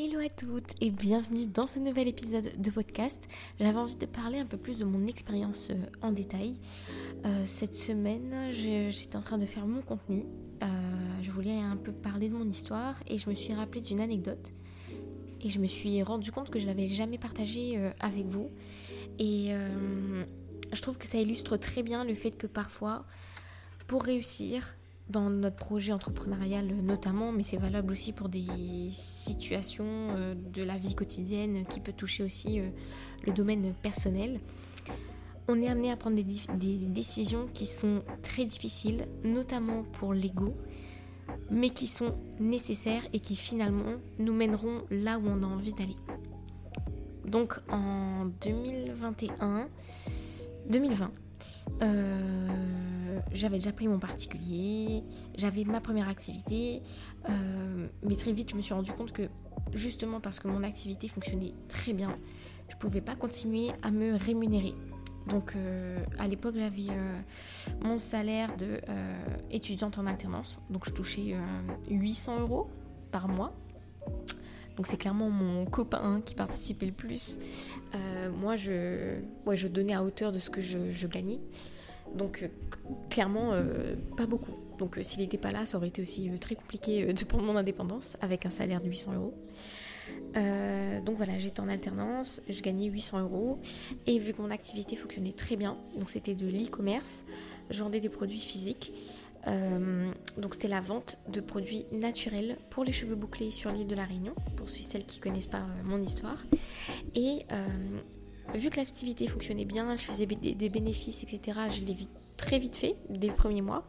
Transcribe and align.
Hello 0.00 0.20
à 0.20 0.28
toutes 0.28 0.80
et 0.80 0.90
bienvenue 0.90 1.48
dans 1.48 1.66
ce 1.66 1.80
nouvel 1.80 2.06
épisode 2.06 2.52
de 2.56 2.70
podcast. 2.70 3.20
J'avais 3.58 3.78
envie 3.78 3.96
de 3.96 4.06
parler 4.06 4.38
un 4.38 4.46
peu 4.46 4.56
plus 4.56 4.78
de 4.78 4.84
mon 4.84 5.08
expérience 5.08 5.70
euh, 5.70 5.86
en 6.02 6.12
détail. 6.12 6.60
Euh, 7.26 7.44
cette 7.44 7.74
semaine, 7.74 8.52
j'étais 8.52 9.16
en 9.16 9.22
train 9.22 9.38
de 9.38 9.44
faire 9.44 9.66
mon 9.66 9.82
contenu. 9.82 10.24
Euh, 10.62 10.66
je 11.22 11.30
voulais 11.32 11.58
un 11.58 11.76
peu 11.76 11.90
parler 11.90 12.28
de 12.28 12.34
mon 12.34 12.48
histoire 12.48 13.02
et 13.08 13.18
je 13.18 13.28
me 13.28 13.34
suis 13.34 13.52
rappelé 13.54 13.80
d'une 13.80 14.00
anecdote. 14.00 14.52
Et 15.40 15.50
je 15.50 15.58
me 15.58 15.66
suis 15.66 16.00
rendu 16.04 16.30
compte 16.30 16.50
que 16.50 16.60
je 16.60 16.66
l'avais 16.66 16.86
jamais 16.86 17.18
partagée 17.18 17.90
avec 17.98 18.26
vous. 18.26 18.50
Et 19.18 19.50
je 20.72 20.80
trouve 20.80 20.96
que 20.96 21.08
ça 21.08 21.18
illustre 21.18 21.56
très 21.56 21.82
bien 21.82 22.04
le 22.04 22.14
fait 22.14 22.30
que 22.30 22.46
parfois, 22.46 23.04
pour 23.88 24.04
réussir, 24.04 24.76
dans 25.08 25.30
notre 25.30 25.56
projet 25.56 25.92
entrepreneurial 25.92 26.66
notamment, 26.66 27.32
mais 27.32 27.42
c'est 27.42 27.56
valable 27.56 27.92
aussi 27.92 28.12
pour 28.12 28.28
des 28.28 28.90
situations 28.90 29.86
euh, 29.86 30.34
de 30.34 30.62
la 30.62 30.76
vie 30.76 30.94
quotidienne 30.94 31.64
qui 31.66 31.80
peut 31.80 31.92
toucher 31.92 32.22
aussi 32.22 32.60
euh, 32.60 32.68
le 33.26 33.32
domaine 33.32 33.72
personnel. 33.82 34.40
On 35.48 35.60
est 35.62 35.68
amené 35.68 35.90
à 35.90 35.96
prendre 35.96 36.16
des, 36.16 36.24
des 36.56 36.86
décisions 36.86 37.48
qui 37.54 37.64
sont 37.64 38.02
très 38.22 38.44
difficiles, 38.44 39.06
notamment 39.24 39.82
pour 39.82 40.12
l'ego, 40.12 40.54
mais 41.50 41.70
qui 41.70 41.86
sont 41.86 42.14
nécessaires 42.38 43.02
et 43.12 43.20
qui 43.20 43.34
finalement 43.34 43.94
nous 44.18 44.34
mèneront 44.34 44.82
là 44.90 45.18
où 45.18 45.26
on 45.26 45.42
a 45.42 45.46
envie 45.46 45.72
d'aller. 45.72 45.96
Donc 47.24 47.60
en 47.70 48.26
2021, 48.42 49.68
2020, 50.68 51.10
euh, 51.82 52.48
j'avais 53.32 53.58
déjà 53.58 53.72
pris 53.72 53.88
mon 53.88 53.98
particulier, 53.98 55.02
j'avais 55.36 55.64
ma 55.64 55.80
première 55.80 56.08
activité, 56.08 56.82
euh, 57.28 57.88
mais 58.02 58.16
très 58.16 58.32
vite 58.32 58.50
je 58.50 58.56
me 58.56 58.60
suis 58.60 58.74
rendu 58.74 58.92
compte 58.92 59.12
que 59.12 59.28
justement 59.72 60.20
parce 60.20 60.40
que 60.40 60.48
mon 60.48 60.62
activité 60.62 61.08
fonctionnait 61.08 61.54
très 61.68 61.92
bien, 61.92 62.16
je 62.68 62.74
ne 62.74 62.80
pouvais 62.80 63.00
pas 63.00 63.14
continuer 63.14 63.70
à 63.82 63.90
me 63.90 64.16
rémunérer. 64.16 64.74
Donc 65.26 65.54
euh, 65.56 65.98
à 66.18 66.26
l'époque 66.26 66.54
j'avais 66.56 66.86
mon 67.82 67.98
salaire 67.98 68.56
de 68.56 68.80
étudiante 69.50 69.98
en 69.98 70.06
alternance, 70.06 70.58
donc 70.70 70.86
je 70.86 70.92
touchais 70.92 71.34
800 71.90 72.40
euros 72.40 72.68
par 73.10 73.28
mois. 73.28 73.52
Donc 74.76 74.86
c'est 74.86 74.96
clairement 74.96 75.28
mon 75.28 75.66
copain 75.66 76.22
qui 76.24 76.34
participait 76.34 76.86
le 76.86 76.92
plus. 76.92 77.38
moi 78.32 78.56
je, 78.56 79.18
je 79.52 79.68
donnais 79.68 79.94
à 79.94 80.02
hauteur 80.02 80.32
de 80.32 80.38
ce 80.38 80.48
que 80.50 80.60
je 80.60 81.06
gagnais. 81.06 81.40
Donc 82.14 82.42
euh, 82.42 82.48
clairement, 83.10 83.52
euh, 83.52 83.94
pas 84.16 84.26
beaucoup. 84.26 84.52
Donc 84.78 84.98
euh, 84.98 85.02
s'il 85.02 85.20
n'était 85.20 85.38
pas 85.38 85.50
là, 85.50 85.66
ça 85.66 85.76
aurait 85.76 85.88
été 85.88 86.02
aussi 86.02 86.30
très 86.40 86.54
compliqué 86.54 87.12
de 87.12 87.24
prendre 87.24 87.44
mon 87.44 87.56
indépendance 87.56 88.16
avec 88.20 88.46
un 88.46 88.50
salaire 88.50 88.80
de 88.80 88.88
800 88.88 89.14
euros. 89.14 89.34
donc 91.04 91.16
voilà, 91.16 91.38
j'étais 91.38 91.60
en 91.60 91.68
alternance, 91.68 92.42
je 92.48 92.60
gagnais 92.62 92.86
800 92.86 93.20
euros 93.20 93.58
et 94.06 94.18
vu 94.18 94.32
que 94.32 94.42
mon 94.42 94.50
activité 94.50 94.96
fonctionnait 94.96 95.32
très 95.32 95.56
bien, 95.56 95.76
donc 95.98 96.10
c'était 96.10 96.34
de 96.34 96.46
l'e-commerce, 96.46 97.24
je 97.70 97.82
vendais 97.82 98.00
des 98.00 98.08
produits 98.08 98.38
physiques. 98.38 98.92
donc 99.46 100.54
c'était 100.54 100.68
la 100.68 100.80
vente 100.80 101.18
de 101.28 101.40
produits 101.40 101.86
naturels 101.92 102.56
pour 102.70 102.84
les 102.84 102.92
cheveux 102.92 103.16
bouclés 103.16 103.50
sur 103.50 103.72
l'île 103.72 103.86
de 103.86 103.94
la 103.94 104.04
Réunion, 104.04 104.34
pour 104.56 104.68
celles 104.70 105.04
qui 105.04 105.18
ne 105.18 105.24
connaissent 105.24 105.46
pas 105.46 105.66
mon 105.84 106.00
histoire. 106.00 106.42
Et 107.14 107.40
vu 108.54 108.70
que 108.70 108.76
l'activité 108.76 109.26
fonctionnait 109.26 109.64
bien, 109.64 109.96
je 109.96 110.02
faisais 110.02 110.26
des 110.26 110.68
bénéfices, 110.68 111.22
etc., 111.22 111.58
je 111.70 111.84
l'ai 111.84 111.96
très 112.36 112.58
vite 112.58 112.76
fait, 112.76 112.96
dès 113.10 113.28
le 113.28 113.34
premier 113.34 113.62
mois. 113.62 113.84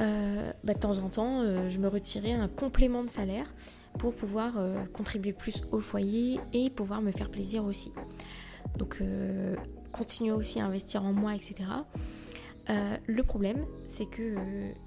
Euh, 0.00 0.52
bah, 0.62 0.74
de 0.74 0.78
temps 0.78 0.98
en 0.98 1.08
temps, 1.08 1.40
euh, 1.40 1.68
je 1.68 1.78
me 1.78 1.88
retirais 1.88 2.32
un 2.32 2.48
complément 2.48 3.02
de 3.02 3.08
salaire 3.08 3.46
pour 3.98 4.14
pouvoir 4.14 4.58
euh, 4.58 4.84
contribuer 4.92 5.32
plus 5.32 5.62
au 5.72 5.80
foyer 5.80 6.38
et 6.52 6.68
pouvoir 6.68 7.00
me 7.00 7.10
faire 7.10 7.30
plaisir 7.30 7.64
aussi. 7.64 7.92
Donc, 8.78 9.00
continuer 9.92 10.32
aussi 10.32 10.60
à 10.60 10.66
investir 10.66 11.04
en 11.04 11.12
moi, 11.12 11.34
etc. 11.34 11.54
le 12.68 13.22
problème, 13.22 13.64
c'est 13.86 14.06
que 14.06 14.34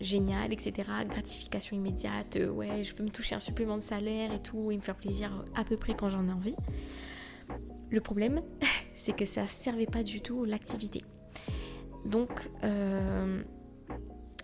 génial, 0.02 0.52
etc., 0.52 0.74
gratification 1.08 1.78
immédiate, 1.78 2.38
ouais, 2.54 2.84
je 2.84 2.94
peux 2.94 3.04
me 3.04 3.10
toucher 3.10 3.36
un 3.36 3.40
supplément 3.40 3.78
de 3.78 3.82
salaire 3.82 4.34
et 4.34 4.42
tout, 4.42 4.70
et 4.70 4.76
me 4.76 4.82
faire 4.82 4.98
plaisir 4.98 5.46
à 5.56 5.64
peu 5.64 5.78
près 5.78 5.96
quand 5.96 6.10
j'en 6.10 6.28
ai 6.28 6.32
envie. 6.32 6.56
Le 7.90 8.02
problème, 8.02 8.42
c'est 8.96 9.16
que 9.16 9.26
ça 9.26 9.44
ne 9.44 9.48
servait 9.48 9.86
pas 9.86 10.04
du 10.04 10.22
tout 10.22 10.46
l'activité. 10.46 11.04
Donc, 12.06 12.50
euh, 12.64 13.44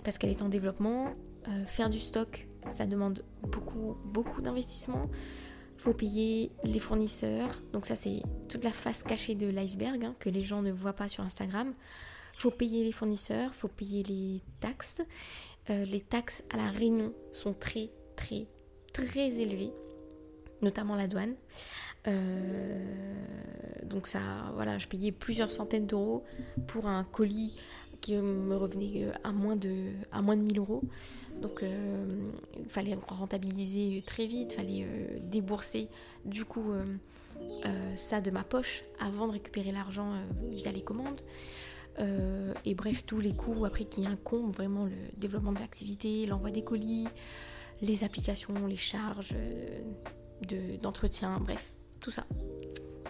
parce 0.04 0.18
qu'elle 0.18 0.32
est 0.32 0.42
en 0.42 0.50
développement, 0.50 1.14
euh, 1.48 1.66
faire 1.66 1.90
du 1.90 2.00
stock, 2.00 2.48
ça 2.70 2.86
demande 2.86 3.24
beaucoup, 3.44 3.98
beaucoup 4.06 4.42
d'investissement. 4.42 5.10
faut 5.78 5.94
payer 5.94 6.52
les 6.64 6.80
fournisseurs. 6.80 7.62
Donc 7.74 7.86
ça, 7.86 7.96
c'est 7.96 8.24
toute 8.50 8.64
la 8.64 8.72
face 8.72 9.04
cachée 9.04 9.36
de 9.36 9.48
l'iceberg 9.48 10.04
hein, 10.04 10.16
que 10.20 10.30
les 10.30 10.42
gens 10.42 10.62
ne 10.62 10.72
voient 10.72 10.94
pas 10.94 11.08
sur 11.08 11.24
Instagram. 11.24 11.74
faut 12.38 12.52
payer 12.52 12.84
les 12.84 12.92
fournisseurs, 12.92 13.54
faut 13.54 13.68
payer 13.68 14.04
les 14.04 14.42
taxes. 14.60 15.02
Euh, 15.70 15.86
les 15.86 16.02
taxes 16.02 16.44
à 16.50 16.58
la 16.58 16.70
Réunion 16.70 17.14
sont 17.32 17.54
très, 17.54 17.92
très, 18.16 18.48
très 18.94 19.40
élevées, 19.40 19.74
notamment 20.62 20.96
la 20.96 21.08
douane. 21.08 21.36
Euh, 22.08 22.80
donc 23.84 24.08
ça, 24.08 24.20
voilà, 24.54 24.78
je 24.78 24.88
payais 24.88 25.12
plusieurs 25.12 25.52
centaines 25.52 25.88
d'euros 25.88 26.24
pour 26.68 26.88
un 26.88 27.04
colis 27.04 27.56
qui 28.02 28.16
me 28.16 28.56
revenait 28.56 29.06
euh, 29.06 29.12
à 29.24 29.32
moins 29.32 29.56
de, 29.56 29.92
à 30.12 30.22
moins 30.22 30.38
de 30.38 30.42
1000 30.42 30.60
euros. 30.60 30.84
Donc 31.42 31.64
euh, 31.64 32.32
il 32.58 32.70
fallait 32.70 32.98
rentabiliser 33.08 34.04
très 34.06 34.26
vite, 34.26 34.54
il 34.54 34.56
fallait 34.56 35.20
débourser 35.22 35.90
du 36.24 36.46
coup 36.46 36.72
ça 37.96 38.22
de 38.22 38.32
ma 38.32 38.44
poche 38.44 38.86
avant 39.00 39.28
de 39.28 39.34
récupérer 39.34 39.72
l'argent 39.72 40.14
via 40.52 40.72
les 40.72 40.82
commandes. 40.82 41.20
et 42.00 42.74
bref, 42.74 43.06
tous 43.06 43.20
les 43.20 43.36
coûts 43.36 43.66
après 43.66 43.84
qui 43.84 44.06
incombent 44.08 44.56
vraiment 44.56 44.86
le 44.86 44.96
développement 45.18 45.52
de 45.52 45.60
l'activité, 45.60 46.26
l'envoi 46.26 46.52
des 46.52 46.64
colis, 46.64 47.08
les 47.82 48.06
applications, 48.06 48.66
les 48.66 48.78
charges 48.78 49.36
d'entretien, 50.82 51.42
bref, 51.42 51.75
tout 52.00 52.12
ça. 52.12 52.26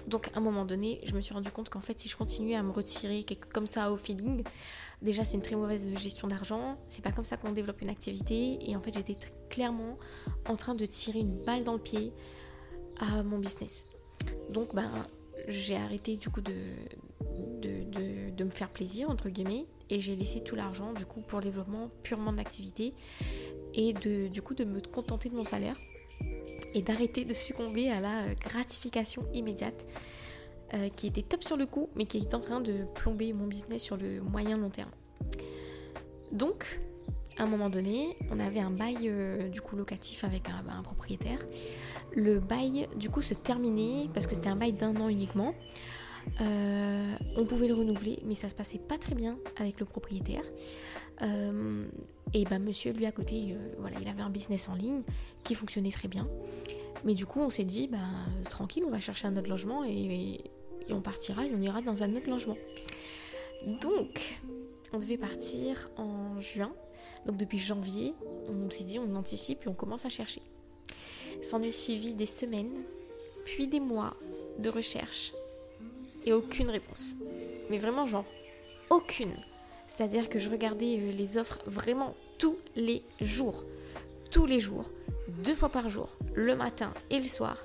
Donc 0.08 0.28
à 0.34 0.38
un 0.38 0.40
moment 0.40 0.66
donné, 0.66 1.02
je 1.04 1.14
me 1.16 1.22
suis 1.22 1.34
rendu 1.34 1.50
compte 1.52 1.70
qu'en 1.70 1.80
fait, 1.80 2.00
si 2.00 2.10
je 2.10 2.16
continuais 2.16 2.56
à 2.56 2.64
me 2.64 2.72
retirer 2.72 3.26
comme 3.54 3.68
ça 3.68 3.92
au 3.92 3.98
feeling, 3.98 4.44
déjà 5.02 5.24
c'est 5.24 5.36
une 5.36 5.42
très 5.42 5.56
mauvaise 5.56 5.88
gestion 5.98 6.28
d'argent. 6.28 6.78
C'est 6.90 7.04
pas 7.04 7.12
comme 7.12 7.26
ça 7.26 7.38
qu'on 7.38 7.52
développe 7.52 7.82
une 7.82 7.90
activité. 7.90 8.60
Et 8.70 8.76
en 8.76 8.82
fait, 8.82 8.94
j'étais 8.94 9.18
clairement 9.50 9.98
en 10.48 10.56
train 10.56 10.76
de 10.76 10.86
tirer 10.86 11.20
une 11.20 11.38
balle 11.44 11.64
dans 11.64 11.74
le 11.74 11.80
pied 11.80 12.14
à 12.98 13.24
mon 13.24 13.40
business. 13.40 13.88
Donc 14.50 14.76
ben, 14.76 14.92
j'ai 15.48 15.76
arrêté 15.76 16.18
du 16.18 16.30
coup 16.30 16.42
de, 16.42 16.54
de, 17.62 18.30
de, 18.32 18.44
me 18.44 18.50
faire 18.50 18.70
plaisir 18.70 19.10
entre 19.10 19.30
guillemets 19.30 19.66
et 19.90 20.00
j'ai 20.00 20.16
laissé 20.16 20.42
tout 20.42 20.56
l'argent 20.56 20.94
du 20.94 21.06
coup 21.06 21.22
pour 21.22 21.40
le 21.40 21.46
développement 21.46 21.90
purement 22.04 22.32
de 22.32 22.38
l'activité 22.38 22.94
et 23.74 23.94
de, 23.94 24.28
du 24.28 24.42
coup 24.42 24.56
de 24.56 24.64
me 24.64 24.82
contenter 24.82 25.30
de 25.30 25.36
mon 25.36 25.44
salaire 25.44 25.78
et 26.76 26.82
d'arrêter 26.82 27.26
de 27.26 27.34
succomber 27.34 27.90
à 27.90 28.00
la 28.00 28.24
euh, 28.24 28.34
gratification 28.40 29.26
immédiate 29.34 29.88
euh, 30.74 30.90
qui 30.90 31.08
était 31.08 31.24
top 31.24 31.44
sur 31.44 31.58
le 31.58 31.66
coup 31.66 31.90
mais 31.96 32.06
qui 32.06 32.18
est 32.18 32.36
en 32.36 32.40
train 32.40 32.60
de 32.60 32.86
plomber 32.94 33.34
mon 33.34 33.48
business 33.48 33.82
sur 33.82 33.98
le 33.98 34.22
moyen 34.22 34.58
long 34.58 34.70
terme. 34.70 34.92
Donc, 36.32 36.82
à 37.38 37.44
un 37.44 37.46
moment 37.48 37.70
donné, 37.70 38.18
on 38.30 38.40
avait 38.40 38.60
un 38.60 38.72
bail 38.72 38.98
euh, 39.04 39.48
du 39.48 39.62
coup 39.62 39.76
locatif 39.76 40.24
avec 40.24 40.50
un, 40.50 40.66
un, 40.70 40.84
propriétaire. 40.84 41.40
Le 42.14 42.40
bail 42.40 42.88
du 42.98 43.10
coup 43.10 43.22
se 43.22 43.34
terminait 43.34 44.10
parce 44.14 44.28
que 44.28 44.36
c'était 44.36 44.50
un 44.50 44.56
bail 44.56 44.74
d'un 44.74 44.96
an 44.98 45.08
uniquement. 45.08 45.54
On 46.40 47.46
pouvait 47.46 47.68
le 47.68 47.74
renouveler, 47.76 48.20
mais 48.26 48.36
ça 48.36 48.50
se 48.50 48.56
passait 48.56 48.80
pas 48.80 48.98
très 48.98 49.16
bien 49.16 49.38
avec 49.58 49.80
le 49.80 49.86
propriétaire. 49.86 50.44
Et 52.36 52.44
ben 52.44 52.62
monsieur, 52.62 52.92
lui 52.92 53.06
à 53.06 53.14
côté, 53.14 53.54
euh, 53.54 53.76
voilà, 53.80 53.98
il 54.02 54.08
avait 54.10 54.22
un 54.22 54.30
business 54.30 54.68
en 54.68 54.76
ligne 54.76 55.04
qui 55.44 55.56
fonctionnait 55.56 55.92
très 55.92 56.10
bien. 56.10 56.28
Mais 57.06 57.14
du 57.14 57.26
coup, 57.26 57.40
on 57.40 57.50
s'est 57.50 57.64
dit, 57.64 57.88
ben 57.88 58.10
tranquille, 58.50 58.84
on 58.86 58.90
va 58.90 59.00
chercher 59.00 59.28
un 59.28 59.38
autre 59.38 59.50
logement 59.50 59.86
et, 59.86 60.42
on 60.90 61.02
partira 61.02 61.46
et 61.46 61.52
on 61.56 61.62
ira 61.62 61.82
dans 61.82 62.04
un 62.04 62.14
autre 62.16 62.30
logement. 62.30 62.58
Donc, 63.82 64.42
on 64.92 65.00
devait 65.00 65.18
partir 65.18 65.90
en 65.98 66.42
juin. 66.42 66.74
Donc 67.26 67.38
depuis 67.38 67.58
janvier, 67.58 68.14
on 68.50 68.70
s'est 68.70 68.84
dit, 68.84 69.00
on 69.00 69.16
anticipe 69.16 69.66
et 69.66 69.70
on 69.70 69.74
commence 69.74 70.06
à 70.06 70.10
chercher. 70.10 70.42
S'en 71.42 71.62
est 71.62 71.72
suivi 71.72 72.14
des 72.14 72.26
semaines, 72.26 72.84
puis 73.46 73.68
des 73.68 73.80
mois 73.80 74.16
de 74.60 74.70
recherche 74.70 75.34
aucune 76.34 76.70
réponse. 76.70 77.16
Mais 77.70 77.78
vraiment, 77.78 78.06
genre, 78.06 78.26
aucune. 78.90 79.34
C'est-à-dire 79.88 80.30
que 80.30 80.40
je 80.40 80.50
regardais 80.50 81.00
euh, 81.00 81.12
les 81.12 81.38
offres 81.38 81.60
vraiment 81.66 82.16
tous 82.38 82.58
les 82.76 83.04
jours. 83.22 83.64
Tous 84.32 84.46
les 84.46 84.60
jours, 84.60 84.92
deux 85.44 85.56
fois 85.56 85.70
par 85.70 85.90
jour, 85.90 86.18
le 86.34 86.56
matin 86.56 86.94
et 87.10 87.20
le 87.20 87.26
soir. 87.26 87.64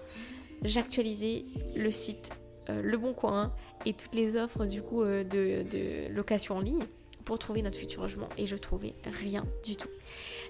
J'actualisais 0.62 1.44
le 1.74 1.90
site 1.90 2.30
euh, 2.68 2.82
Le 2.82 2.98
Bon 2.98 3.14
Coin 3.14 3.52
et 3.86 3.94
toutes 3.94 4.14
les 4.14 4.36
offres 4.36 4.66
du 4.66 4.82
coup 4.82 5.02
euh, 5.02 5.24
de, 5.24 6.12
location 6.12 6.56
en 6.56 6.60
ligne 6.60 6.84
pour 7.24 7.38
trouver 7.38 7.62
notre 7.62 7.78
futur 7.78 8.02
logement 8.02 8.28
et 8.36 8.46
je 8.46 8.56
trouvais 8.56 8.94
rien 9.04 9.44
du 9.64 9.76
tout. 9.76 9.88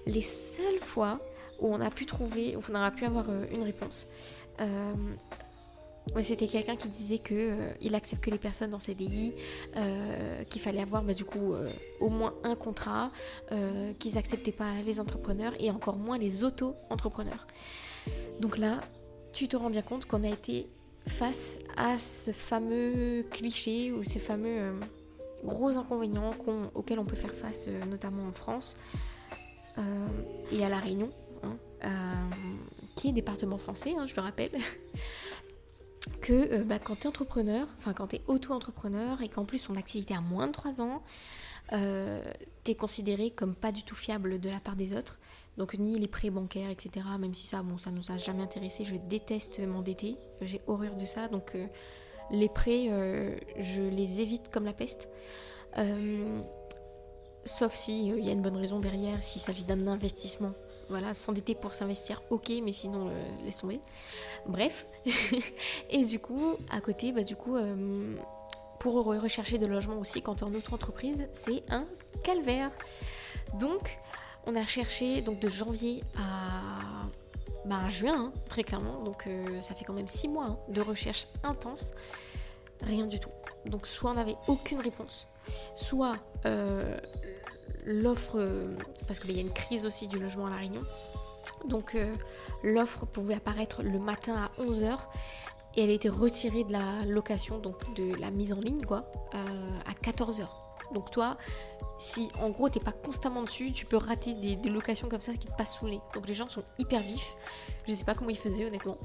Les 0.05 0.21
seules 0.21 0.79
fois 0.79 1.19
où 1.59 1.73
on 1.73 1.79
a 1.79 1.89
pu 1.89 2.05
trouver, 2.05 2.55
où 2.55 2.59
on 2.69 2.75
a 2.75 2.91
pu 2.91 3.05
avoir 3.05 3.27
une 3.51 3.63
réponse. 3.63 4.07
C'était 6.21 6.47
quelqu'un 6.47 6.75
qui 6.75 6.89
disait 6.89 7.19
que 7.19 7.33
euh, 7.33 7.73
il 7.79 7.95
accepte 7.95 8.23
que 8.23 8.29
les 8.29 8.37
personnes 8.37 8.73
en 8.73 8.79
CDI, 8.79 9.33
euh, 9.75 10.43
qu'il 10.45 10.61
fallait 10.61 10.81
avoir 10.81 11.03
bah, 11.03 11.13
du 11.13 11.23
coup 11.23 11.53
euh, 11.53 11.69
au 11.99 12.09
moins 12.09 12.33
un 12.43 12.55
contrat, 12.55 13.11
qu'ils 13.99 14.17
acceptaient 14.17 14.51
pas 14.51 14.81
les 14.85 14.99
entrepreneurs 14.99 15.53
et 15.59 15.71
encore 15.71 15.97
moins 15.97 16.17
les 16.17 16.43
auto-entrepreneurs. 16.43 17.47
Donc 18.39 18.57
là, 18.57 18.81
tu 19.33 19.47
te 19.47 19.55
rends 19.55 19.69
bien 19.69 19.81
compte 19.81 20.05
qu'on 20.05 20.23
a 20.23 20.29
été 20.29 20.67
face 21.07 21.59
à 21.77 21.97
ce 21.97 22.31
fameux 22.31 23.25
cliché 23.31 23.91
ou 23.91 24.03
ces 24.03 24.19
fameux 24.19 24.73
gros 25.43 25.77
inconvénients 25.77 26.33
auxquels 26.75 26.99
on 26.99 27.05
peut 27.05 27.15
faire 27.15 27.33
face, 27.33 27.67
notamment 27.89 28.27
en 28.27 28.31
France 28.31 28.75
et 30.51 30.63
à 30.63 30.69
La 30.69 30.77
Réunion, 30.77 31.09
hein, 31.43 31.89
qui 32.95 33.09
est 33.09 33.13
département 33.13 33.57
français, 33.57 33.93
hein, 33.97 34.05
je 34.05 34.15
le 34.15 34.21
rappelle 34.21 34.51
que 36.21 36.33
euh, 36.33 36.63
bah, 36.63 36.79
quand 36.79 36.95
tu 36.95 37.03
es 37.03 37.07
entrepreneur, 37.07 37.67
enfin 37.77 37.93
quand 37.93 38.07
tu 38.07 38.17
es 38.17 38.21
auto-entrepreneur 38.27 39.21
et 39.21 39.29
qu'en 39.29 39.45
plus 39.45 39.67
ton 39.67 39.75
activité 39.75 40.13
a 40.13 40.21
moins 40.21 40.47
de 40.47 40.51
3 40.51 40.81
ans, 40.81 41.03
euh, 41.73 42.23
tu 42.63 42.71
es 42.71 42.75
considéré 42.75 43.31
comme 43.31 43.55
pas 43.55 43.71
du 43.71 43.83
tout 43.83 43.95
fiable 43.95 44.39
de 44.39 44.49
la 44.49 44.59
part 44.59 44.75
des 44.75 44.95
autres. 44.95 45.19
Donc 45.57 45.75
ni 45.75 45.99
les 45.99 46.07
prêts 46.07 46.29
bancaires, 46.29 46.69
etc. 46.69 47.05
Même 47.19 47.35
si 47.35 47.45
ça, 47.45 47.61
bon, 47.61 47.77
ça 47.77 47.91
nous 47.91 48.11
a 48.11 48.17
jamais 48.17 48.41
intéressé. 48.41 48.83
Je 48.83 48.95
déteste 48.95 49.59
m'endetter. 49.59 50.15
J'ai 50.41 50.61
horreur 50.65 50.95
de 50.95 51.05
ça. 51.05 51.27
Donc 51.27 51.51
euh, 51.55 51.67
les 52.31 52.49
prêts, 52.49 52.89
je 53.59 53.81
les 53.81 54.21
évite 54.21 54.49
comme 54.49 54.63
la 54.63 54.73
peste. 54.73 55.09
sauf 57.43 57.73
si 57.73 58.07
il 58.07 58.25
y 58.25 58.29
a 58.29 58.31
une 58.31 58.41
bonne 58.41 58.55
raison 58.55 58.79
derrière, 58.79 59.21
s'il 59.21 59.41
s'agit 59.41 59.65
d'un 59.65 59.85
investissement 59.87 60.53
voilà, 60.91 61.13
s'endetter 61.13 61.55
pour 61.55 61.73
s'investir, 61.73 62.21
ok, 62.29 62.51
mais 62.63 62.73
sinon, 62.73 63.07
euh, 63.07 63.43
laisse 63.43 63.59
tomber. 63.59 63.79
Bref. 64.45 64.85
et 65.89 66.05
du 66.05 66.19
coup, 66.19 66.57
à 66.69 66.81
côté, 66.81 67.11
bah, 67.11 67.23
du 67.23 67.35
coup, 67.35 67.55
euh, 67.55 68.15
pour 68.79 69.05
rechercher 69.05 69.57
de 69.57 69.65
logement 69.65 69.97
aussi 69.97 70.21
quand 70.21 70.43
en 70.43 70.53
autre 70.53 70.73
entreprise, 70.73 71.27
c'est 71.33 71.63
un 71.69 71.87
calvaire. 72.23 72.71
Donc, 73.59 73.97
on 74.45 74.55
a 74.55 74.65
cherché 74.65 75.21
donc 75.21 75.39
de 75.39 75.49
janvier 75.49 76.03
à, 76.17 77.07
bah, 77.65 77.87
juin, 77.89 78.25
hein, 78.25 78.33
très 78.49 78.63
clairement. 78.63 79.01
Donc, 79.03 79.27
euh, 79.27 79.61
ça 79.61 79.73
fait 79.73 79.85
quand 79.85 79.93
même 79.93 80.09
six 80.09 80.27
mois 80.27 80.45
hein, 80.45 80.59
de 80.67 80.81
recherche 80.81 81.27
intense. 81.43 81.93
Rien 82.81 83.07
du 83.07 83.19
tout. 83.19 83.31
Donc, 83.65 83.87
soit 83.87 84.11
on 84.11 84.15
n'avait 84.15 84.37
aucune 84.47 84.81
réponse, 84.81 85.27
soit 85.75 86.17
l'offre, 87.85 88.39
euh, 88.39 88.75
parce 89.07 89.19
qu'il 89.19 89.31
y 89.31 89.37
a 89.37 89.41
une 89.41 89.53
crise 89.53 89.85
aussi 89.85 90.07
du 90.07 90.19
logement 90.19 90.47
à 90.47 90.49
La 90.49 90.57
Réunion, 90.57 90.83
donc 91.65 91.95
euh, 91.95 92.13
l'offre 92.63 93.05
pouvait 93.05 93.35
apparaître 93.35 93.83
le 93.83 93.99
matin 93.99 94.35
à 94.35 94.61
11h 94.61 94.97
et 95.75 95.83
elle 95.83 95.89
a 95.89 95.93
été 95.93 96.09
retirée 96.09 96.63
de 96.63 96.71
la 96.71 97.05
location, 97.05 97.57
donc 97.57 97.93
de 97.95 98.15
la 98.15 98.29
mise 98.29 98.53
en 98.53 98.59
ligne, 98.59 98.83
quoi, 98.83 99.11
euh, 99.33 99.79
à 99.85 99.93
14h. 99.93 100.47
Donc 100.93 101.09
toi, 101.09 101.37
si 101.97 102.29
en 102.41 102.49
gros 102.49 102.67
t'es 102.67 102.81
pas 102.81 102.91
constamment 102.91 103.43
dessus, 103.43 103.71
tu 103.71 103.85
peux 103.85 103.95
rater 103.95 104.33
des, 104.33 104.69
locations 104.69 105.07
comme 105.07 105.21
ça 105.21 105.31
qui 105.33 105.47
te 105.47 105.55
passent 105.55 105.75
sous 105.75 105.87
les. 105.87 106.01
Donc 106.13 106.27
les 106.27 106.33
gens 106.33 106.49
sont 106.49 106.63
hyper 106.77 107.01
vifs. 107.01 107.33
Je 107.87 107.93
sais 107.93 108.03
pas 108.03 108.13
comment 108.13 108.29
ils 108.29 108.37
faisaient 108.37 108.65
honnêtement. 108.65 108.97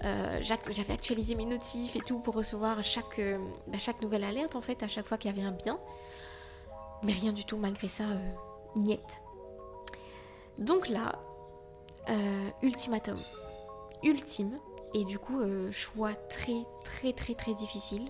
J'avais 0.00 0.94
actualisé 0.94 1.34
mes 1.34 1.44
notifs 1.44 1.96
et 1.96 2.00
tout 2.00 2.18
pour 2.20 2.34
recevoir 2.34 2.82
chaque, 2.82 3.20
bah, 3.66 3.78
chaque 3.78 4.00
nouvelle 4.00 4.24
alerte 4.24 4.56
en 4.56 4.62
fait 4.62 4.82
à 4.82 4.88
chaque 4.88 5.06
fois 5.06 5.18
qu'il 5.18 5.30
y 5.30 5.34
avait 5.34 5.46
un 5.46 5.52
bien. 5.52 5.78
Mais 7.04 7.12
rien 7.12 7.32
du 7.32 7.44
tout, 7.44 7.56
malgré 7.56 7.88
ça, 7.88 8.04
euh, 8.04 8.96
Donc 10.58 10.88
là, 10.88 11.18
euh, 12.08 12.50
ultimatum. 12.62 13.18
Ultime. 14.02 14.58
Et 14.94 15.04
du 15.04 15.18
coup, 15.18 15.40
euh, 15.40 15.72
choix 15.72 16.14
très, 16.14 16.64
très, 16.84 17.12
très, 17.12 17.34
très 17.34 17.54
difficile. 17.54 18.08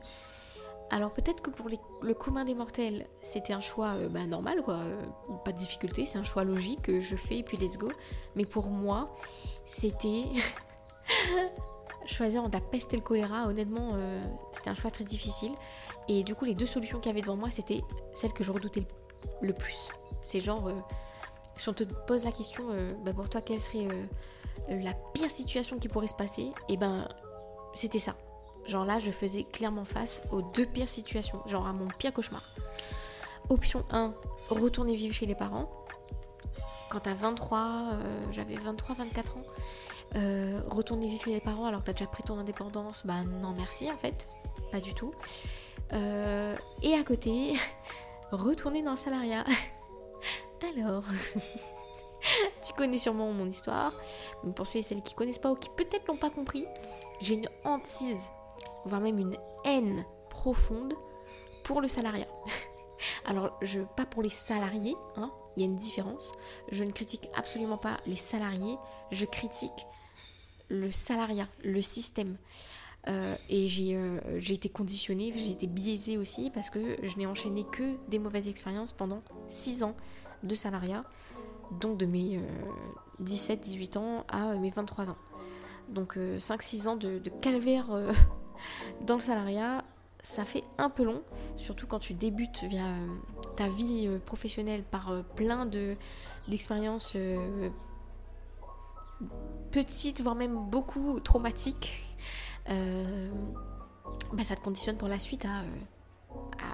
Alors 0.91 1.13
peut-être 1.13 1.43
que 1.43 1.51
pour 1.51 1.69
le 2.03 2.15
commun 2.15 2.45
des 2.45 2.55
mortels, 2.55 3.07
c'était 3.23 3.55
un 3.55 3.61
choix 3.61 3.95
euh, 3.95 4.09
bah, 4.09 4.27
normal, 4.27 4.63
quoi. 4.63 4.81
pas 5.45 5.53
de 5.53 5.57
difficulté, 5.57 6.05
c'est 6.05 6.19
un 6.19 6.25
choix 6.25 6.45
logique, 6.45 7.01
je 7.01 7.17
fais 7.17 7.39
et 7.39 7.43
puis 7.43 7.57
let's 7.57 7.79
go. 7.79 7.91
Mais 8.37 8.45
pour 8.45 8.69
moi, 8.69 9.17
c'était 9.65 10.25
choisir 12.07 12.43
entre 12.43 12.59
la 12.59 12.61
peste 12.61 12.93
et 12.95 12.97
le 12.97 13.03
choléra, 13.03 13.47
honnêtement, 13.47 13.93
euh, 13.95 14.23
c'était 14.53 14.71
un 14.71 14.75
choix 14.75 14.91
très 14.91 15.05
difficile. 15.05 15.53
Et 16.09 16.23
du 16.23 16.35
coup, 16.35 16.45
les 16.45 16.55
deux 16.55 16.67
solutions 16.67 16.99
qu'il 16.99 17.11
y 17.11 17.13
avait 17.13 17.23
devant 17.23 17.37
moi, 17.37 17.51
c'était 17.51 17.83
celle 18.13 18.33
que 18.33 18.45
je 18.45 18.53
redoutais 18.53 18.87
le, 19.41 19.53
plus. 19.53 19.89
C'est 20.23 20.41
genre, 20.41 20.69
euh, 20.69 20.75
si 21.57 21.69
on 21.69 21.73
te 21.73 21.85
pose 21.85 22.25
la 22.25 22.33
question, 22.33 22.65
euh, 22.71 22.95
bah, 23.05 23.13
pour 23.13 23.29
toi, 23.29 23.41
quelle 23.41 23.61
serait 23.61 23.89
la 24.69 24.95
pire 25.13 25.31
situation 25.31 25.79
qui 25.79 25.89
pourrait 25.89 26.09
se 26.09 26.15
passer 26.15 26.43
Et 26.43 26.53
eh 26.71 26.77
ben, 26.77 27.09
c'était 27.75 27.99
ça. 27.99 28.17
Genre 28.67 28.85
là, 28.85 28.99
je 28.99 29.11
faisais 29.11 29.45
clairement 29.45 29.85
face 29.85 30.23
aux 30.31 30.41
deux 30.41 30.65
pires 30.65 30.89
situations, 30.89 31.43
genre 31.47 31.67
à 31.67 31.73
mon 31.73 31.89
pire 31.99 32.13
cauchemar. 32.13 32.43
Option 33.51 33.85
1, 33.91 34.15
retourner 34.49 34.95
vivre 34.95 35.15
chez 35.15 35.27
les 35.27 35.35
parents. 35.35 35.71
Quand 36.89 37.01
t'as 37.01 37.15
23, 37.15 37.99
j'avais 38.31 38.55
23-24 38.55 39.39
ans, 39.39 39.43
euh, 40.17 40.61
retourner 40.69 41.09
vivre 41.09 41.25
chez 41.25 41.33
les 41.33 41.41
parents 41.41 41.67
alors 41.67 41.81
que 41.81 41.87
t'as 41.87 41.93
déjà 41.93 42.07
pris 42.07 42.23
ton 42.23 42.39
indépendance, 42.39 43.05
bah 43.05 43.25
non 43.25 43.53
merci 43.53 43.91
en 43.91 43.97
fait, 43.97 44.29
pas 44.71 44.81
du 44.81 44.95
tout. 44.95 45.13
Euh, 45.93 46.57
et 46.83 46.95
à 46.95 47.03
côté, 47.03 47.55
retourner 48.31 48.83
dans 48.83 48.93
le 48.93 48.97
salariat. 48.97 49.45
alors, 50.77 51.05
tu 52.67 52.73
connais 52.75 52.99
sûrement 52.99 53.33
mon 53.33 53.47
histoire, 53.47 53.93
mais 54.45 54.53
pour 54.53 54.67
ceux 54.67 54.79
et 54.79 54.83
celles 54.83 55.03
qui 55.03 55.15
connaissent 55.15 55.39
pas 55.39 55.51
ou 55.51 55.57
qui 55.57 55.69
peut-être 55.69 56.07
l'ont 56.07 56.17
pas 56.17 56.31
compris, 56.31 56.67
j'ai 57.21 57.35
une 57.35 57.49
hantise, 57.65 58.31
voire 58.85 59.01
même 59.01 59.19
une 59.19 59.37
haine 59.65 60.05
profonde 60.31 60.95
pour 61.65 61.81
le 61.81 61.89
salariat. 61.89 62.29
Alors, 63.25 63.57
je 63.63 63.81
pas 63.81 64.07
pour 64.07 64.23
les 64.23 64.31
salariés, 64.31 64.97
hein, 65.17 65.33
il 65.57 65.61
y 65.61 65.63
a 65.65 65.67
une 65.67 65.77
différence. 65.77 66.33
Je 66.71 66.85
ne 66.85 66.91
critique 66.91 67.29
absolument 67.35 67.79
pas 67.79 67.99
les 68.07 68.17
salariés, 68.17 68.79
je 69.11 69.25
critique 69.25 69.87
le 70.75 70.91
salariat, 70.91 71.49
le 71.63 71.81
système. 71.81 72.37
Euh, 73.07 73.37
et 73.51 73.69
euh, 73.95 74.19
j'ai 74.39 74.55
été 74.55 74.69
conditionnée, 74.69 75.33
j'ai 75.37 75.51
été 75.51 75.67
biaisée 75.67 76.17
aussi 76.17 76.51
parce 76.51 76.71
que 76.71 76.97
je 77.03 77.17
n'ai 77.19 77.27
enchaîné 77.27 77.65
que 77.71 77.97
des 78.09 78.19
mauvaises 78.19 78.49
expériences 78.49 78.93
pendant 78.93 79.23
6 79.49 79.83
ans 79.83 79.95
de 80.43 80.55
salariat, 80.55 81.05
donc 81.81 81.99
de 81.99 82.07
mes 82.07 82.41
17-18 83.23 83.99
euh, 83.99 84.01
ans 84.01 84.25
à 84.29 84.55
mes 84.55 84.71
23 84.71 85.11
ans. 85.11 85.17
Donc 85.91 86.17
5-6 86.17 86.89
ans 86.89 86.97
de, 86.97 87.21
calvaire 87.43 87.91
dans 89.03 89.17
le 89.17 89.21
salariat, 89.21 89.85
ça 90.23 90.47
fait 90.47 90.65
un 90.79 90.89
peu 90.89 91.05
long, 91.05 91.23
surtout 91.57 91.87
quand 91.87 91.99
tu 91.99 92.15
débutes 92.15 92.65
via 92.65 92.87
ta 93.57 93.69
vie 93.69 94.09
professionnelle 94.25 94.83
par 94.83 95.23
plein 95.37 95.69
d'expériences 96.49 97.17
petite, 99.71 100.21
voire 100.21 100.35
même 100.35 100.57
beaucoup 100.71 101.21
traumatique, 101.21 102.03
euh, 102.71 103.31
bah, 104.33 104.45
ça 104.45 104.57
te 104.57 104.61
conditionne 104.61 104.97
pour 104.97 105.09
la 105.09 105.19
suite 105.19 105.45
à, 105.45 105.63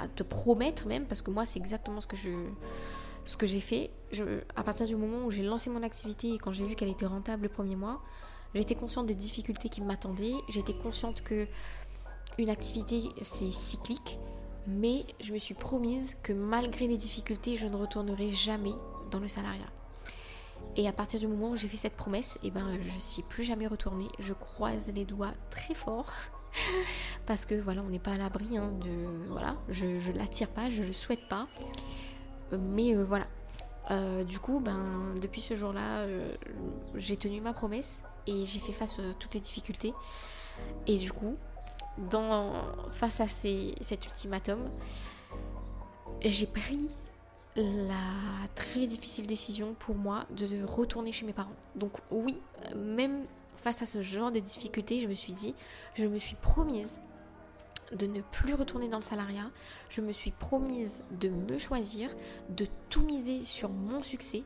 à, 0.02 0.08
te 0.08 0.22
promettre 0.22 0.86
même, 0.86 1.06
parce 1.06 1.22
que 1.22 1.30
moi 1.30 1.46
c'est 1.46 1.58
exactement 1.58 2.00
ce 2.00 2.06
que 2.06 2.16
je 2.16 2.30
ce 3.24 3.36
que 3.36 3.46
j'ai 3.46 3.60
fait. 3.60 3.90
À 4.56 4.62
partir 4.62 4.86
du 4.86 4.96
moment 4.96 5.26
où 5.26 5.30
j'ai 5.30 5.42
lancé 5.42 5.70
mon 5.70 5.82
activité 5.82 6.34
et 6.34 6.38
quand 6.38 6.52
j'ai 6.52 6.64
vu 6.64 6.74
qu'elle 6.74 6.88
était 6.88 7.06
rentable 7.06 7.44
le 7.44 7.48
premier 7.48 7.76
mois, 7.76 8.00
j'étais 8.54 8.74
consciente 8.74 9.06
des 9.06 9.14
difficultés 9.14 9.68
qui 9.68 9.82
m'attendaient, 9.82 10.34
j'étais 10.48 10.74
consciente 10.74 11.22
que 11.22 11.46
une 12.38 12.50
activité 12.50 13.02
c'est 13.22 13.52
cyclique, 13.52 14.18
mais 14.66 15.04
je 15.20 15.32
me 15.32 15.38
suis 15.38 15.54
promise 15.54 16.16
que 16.22 16.32
malgré 16.32 16.86
les 16.86 16.96
difficultés, 16.96 17.56
je 17.56 17.66
ne 17.66 17.76
retournerai 17.76 18.32
jamais 18.32 18.74
dans 19.10 19.18
le 19.18 19.28
salariat. 19.28 19.70
Et 20.80 20.88
à 20.88 20.92
partir 20.92 21.20
du 21.20 21.28
moment 21.28 21.50
où 21.50 21.56
j'ai 21.56 21.68
fait 21.68 21.76
cette 21.76 21.94
promesse, 21.94 22.38
eh 22.42 22.50
ben, 22.50 22.66
je 22.80 22.94
ne 22.94 22.98
suis 22.98 23.22
plus 23.22 23.44
jamais 23.44 23.66
retournée. 23.66 24.08
Je 24.18 24.32
croise 24.32 24.90
les 24.94 25.04
doigts 25.04 25.34
très 25.50 25.74
fort. 25.74 26.10
Parce 27.26 27.44
que 27.44 27.54
voilà, 27.54 27.82
on 27.82 27.90
n'est 27.90 27.98
pas 27.98 28.12
à 28.12 28.16
l'abri 28.16 28.56
hein. 28.56 28.72
Voilà, 29.28 29.56
je 29.68 29.88
ne 29.88 30.16
l'attire 30.16 30.48
pas, 30.48 30.70
je 30.70 30.80
ne 30.80 30.86
le 30.86 30.94
souhaite 30.94 31.28
pas. 31.28 31.48
Mais 32.58 32.96
euh, 32.96 33.04
voilà. 33.04 33.26
Euh, 33.90 34.24
du 34.24 34.38
coup, 34.38 34.58
ben, 34.58 35.14
depuis 35.20 35.42
ce 35.42 35.54
jour-là, 35.54 35.98
euh, 35.98 36.34
j'ai 36.94 37.18
tenu 37.18 37.42
ma 37.42 37.52
promesse 37.52 38.02
et 38.26 38.46
j'ai 38.46 38.58
fait 38.58 38.72
face 38.72 38.98
à 38.98 39.12
toutes 39.18 39.34
les 39.34 39.40
difficultés. 39.40 39.92
Et 40.86 40.96
du 40.96 41.12
coup, 41.12 41.36
dans, 42.10 42.54
face 42.88 43.20
à 43.20 43.28
cet 43.28 44.06
ultimatum, 44.06 44.70
j'ai 46.22 46.46
pris 46.46 46.88
la 47.56 48.48
très 48.54 48.86
difficile 48.86 49.26
décision 49.26 49.74
pour 49.74 49.94
moi 49.94 50.26
de 50.30 50.64
retourner 50.64 51.12
chez 51.12 51.26
mes 51.26 51.32
parents. 51.32 51.56
Donc 51.74 51.98
oui, 52.10 52.40
même 52.76 53.24
face 53.56 53.82
à 53.82 53.86
ce 53.86 54.02
genre 54.02 54.30
de 54.30 54.38
difficultés, 54.38 55.00
je 55.00 55.08
me 55.08 55.14
suis 55.14 55.32
dit, 55.32 55.54
je 55.94 56.06
me 56.06 56.18
suis 56.18 56.36
promise 56.36 56.98
de 57.92 58.06
ne 58.06 58.20
plus 58.20 58.54
retourner 58.54 58.88
dans 58.88 58.98
le 58.98 59.02
salariat, 59.02 59.50
je 59.88 60.00
me 60.00 60.12
suis 60.12 60.30
promise 60.30 61.02
de 61.20 61.28
me 61.28 61.58
choisir, 61.58 62.10
de 62.50 62.66
tout 62.88 63.04
miser 63.04 63.44
sur 63.44 63.68
mon 63.68 64.02
succès 64.02 64.44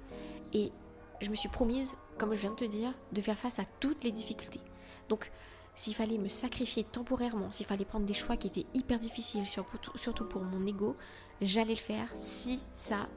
et 0.52 0.73
je 1.20 1.30
me 1.30 1.34
suis 1.34 1.49
promise 1.49 1.96
comme 2.18 2.34
je 2.34 2.40
viens 2.40 2.50
de 2.50 2.56
te 2.56 2.64
dire, 2.64 2.92
de 3.12 3.20
faire 3.20 3.38
face 3.38 3.58
à 3.58 3.64
toutes 3.80 4.04
les 4.04 4.12
difficultés. 4.12 4.61
Donc, 5.08 5.30
s'il 5.74 5.94
fallait 5.94 6.18
me 6.18 6.28
sacrifier 6.28 6.84
temporairement, 6.84 7.50
s'il 7.50 7.66
fallait 7.66 7.84
prendre 7.84 8.06
des 8.06 8.14
choix 8.14 8.36
qui 8.36 8.46
étaient 8.46 8.66
hyper 8.74 8.98
difficiles, 8.98 9.44
surtout 9.46 10.24
pour 10.24 10.42
mon 10.42 10.66
ego, 10.66 10.96
j'allais 11.40 11.74
le 11.74 11.78
faire 11.78 12.08
si 12.14 12.62
ça 12.74 13.08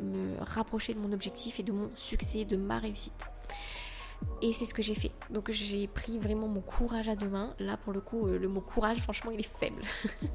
me 0.00 0.36
rapprochait 0.40 0.94
de 0.94 0.98
mon 0.98 1.12
objectif 1.12 1.60
et 1.60 1.62
de 1.62 1.72
mon 1.72 1.90
succès, 1.94 2.44
de 2.44 2.56
ma 2.56 2.78
réussite. 2.78 3.24
Et 4.42 4.52
c'est 4.52 4.64
ce 4.64 4.74
que 4.74 4.82
j'ai 4.82 4.94
fait. 4.94 5.12
Donc 5.30 5.50
j'ai 5.50 5.86
pris 5.86 6.18
vraiment 6.18 6.48
mon 6.48 6.60
courage 6.60 7.08
à 7.08 7.16
deux 7.16 7.28
mains. 7.28 7.54
Là, 7.58 7.76
pour 7.76 7.92
le 7.92 8.00
coup, 8.00 8.26
euh, 8.26 8.38
le 8.38 8.48
mot 8.48 8.60
courage, 8.60 8.98
franchement, 8.98 9.30
il 9.30 9.40
est 9.40 9.42
faible. 9.42 9.82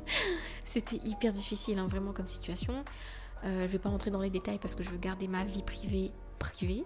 C'était 0.66 0.98
hyper 0.98 1.34
difficile, 1.34 1.80
hein, 1.80 1.88
vraiment, 1.88 2.14
comme 2.14 2.28
situation. 2.28 2.84
Euh, 3.44 3.64
je 3.64 3.72
vais 3.72 3.80
pas 3.80 3.90
rentrer 3.90 4.12
dans 4.12 4.22
les 4.22 4.30
détails 4.30 4.60
parce 4.60 4.76
que 4.76 4.84
je 4.84 4.90
veux 4.90 4.98
garder 4.98 5.28
ma 5.28 5.44
vie 5.44 5.64
privée 5.64 6.12
privée. 6.42 6.84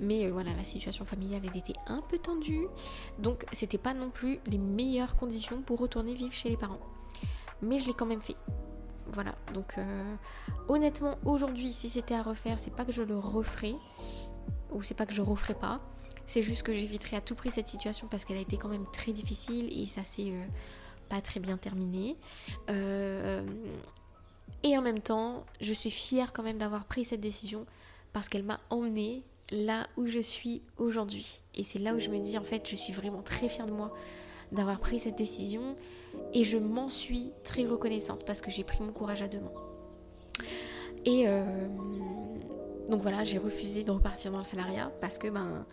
Mais 0.00 0.24
euh, 0.24 0.32
voilà, 0.32 0.54
la 0.54 0.64
situation 0.64 1.04
familiale, 1.04 1.42
elle 1.44 1.56
était 1.56 1.78
un 1.86 2.00
peu 2.00 2.18
tendue. 2.18 2.66
Donc, 3.18 3.44
c'était 3.52 3.78
pas 3.78 3.94
non 3.94 4.10
plus 4.10 4.40
les 4.46 4.58
meilleures 4.58 5.16
conditions 5.16 5.62
pour 5.62 5.78
retourner 5.78 6.14
vivre 6.14 6.32
chez 6.32 6.48
les 6.48 6.56
parents. 6.56 6.80
Mais 7.60 7.78
je 7.78 7.86
l'ai 7.86 7.94
quand 7.94 8.06
même 8.06 8.22
fait. 8.22 8.36
Voilà, 9.08 9.34
donc 9.52 9.74
honnêtement, 10.68 11.18
aujourd'hui, 11.26 11.72
si 11.72 11.90
c'était 11.90 12.14
à 12.14 12.22
refaire, 12.22 12.58
c'est 12.58 12.74
pas 12.74 12.84
que 12.84 12.92
je 12.92 13.02
le 13.02 13.18
referais, 13.18 13.74
ou 14.70 14.82
c'est 14.82 14.94
pas 14.94 15.06
que 15.06 15.12
je 15.12 15.20
referais 15.20 15.54
pas, 15.54 15.80
c'est 16.26 16.42
juste 16.42 16.62
que 16.62 16.72
j'éviterai 16.72 17.16
à 17.16 17.20
tout 17.20 17.34
prix 17.34 17.50
cette 17.50 17.68
situation 17.68 18.08
parce 18.08 18.24
qu'elle 18.24 18.36
a 18.36 18.40
été 18.40 18.56
quand 18.56 18.68
même 18.68 18.86
très 18.92 19.12
difficile 19.12 19.68
et 19.78 19.86
ça 19.86 20.04
s'est 20.04 20.30
euh, 20.30 20.44
pas 21.08 21.20
très 21.20 21.40
bien 21.40 21.56
terminé. 21.56 22.16
Euh, 22.70 23.44
et 24.62 24.76
en 24.78 24.82
même 24.82 25.00
temps, 25.00 25.44
je 25.60 25.72
suis 25.72 25.90
fière 25.90 26.32
quand 26.32 26.42
même 26.42 26.58
d'avoir 26.58 26.84
pris 26.84 27.04
cette 27.04 27.20
décision 27.20 27.66
parce 28.12 28.28
qu'elle 28.28 28.42
m'a 28.42 28.60
emmenée 28.70 29.24
là 29.50 29.86
où 29.96 30.06
je 30.06 30.18
suis 30.18 30.62
aujourd'hui. 30.78 31.42
Et 31.54 31.64
c'est 31.64 31.78
là 31.78 31.94
où 31.94 32.00
je 32.00 32.10
me 32.10 32.18
dis 32.18 32.38
en 32.38 32.44
fait, 32.44 32.68
je 32.68 32.76
suis 32.76 32.92
vraiment 32.92 33.22
très 33.22 33.48
fière 33.48 33.66
de 33.66 33.72
moi 33.72 33.92
d'avoir 34.50 34.78
pris 34.80 34.98
cette 34.98 35.16
décision 35.16 35.76
et 36.34 36.44
je 36.44 36.58
m'en 36.58 36.88
suis 36.88 37.32
très 37.42 37.64
reconnaissante 37.64 38.24
parce 38.26 38.40
que 38.40 38.50
j'ai 38.50 38.64
pris 38.64 38.82
mon 38.82 38.92
courage 38.92 39.22
à 39.22 39.28
deux 39.28 39.40
mains. 39.40 39.52
Et 41.04 41.24
euh, 41.26 41.44
donc 42.88 43.00
voilà, 43.00 43.24
j'ai 43.24 43.38
refusé 43.38 43.82
de 43.82 43.90
repartir 43.90 44.30
dans 44.30 44.38
le 44.38 44.44
salariat 44.44 44.92
parce 45.00 45.18
que 45.18 45.28
ben 45.28 45.64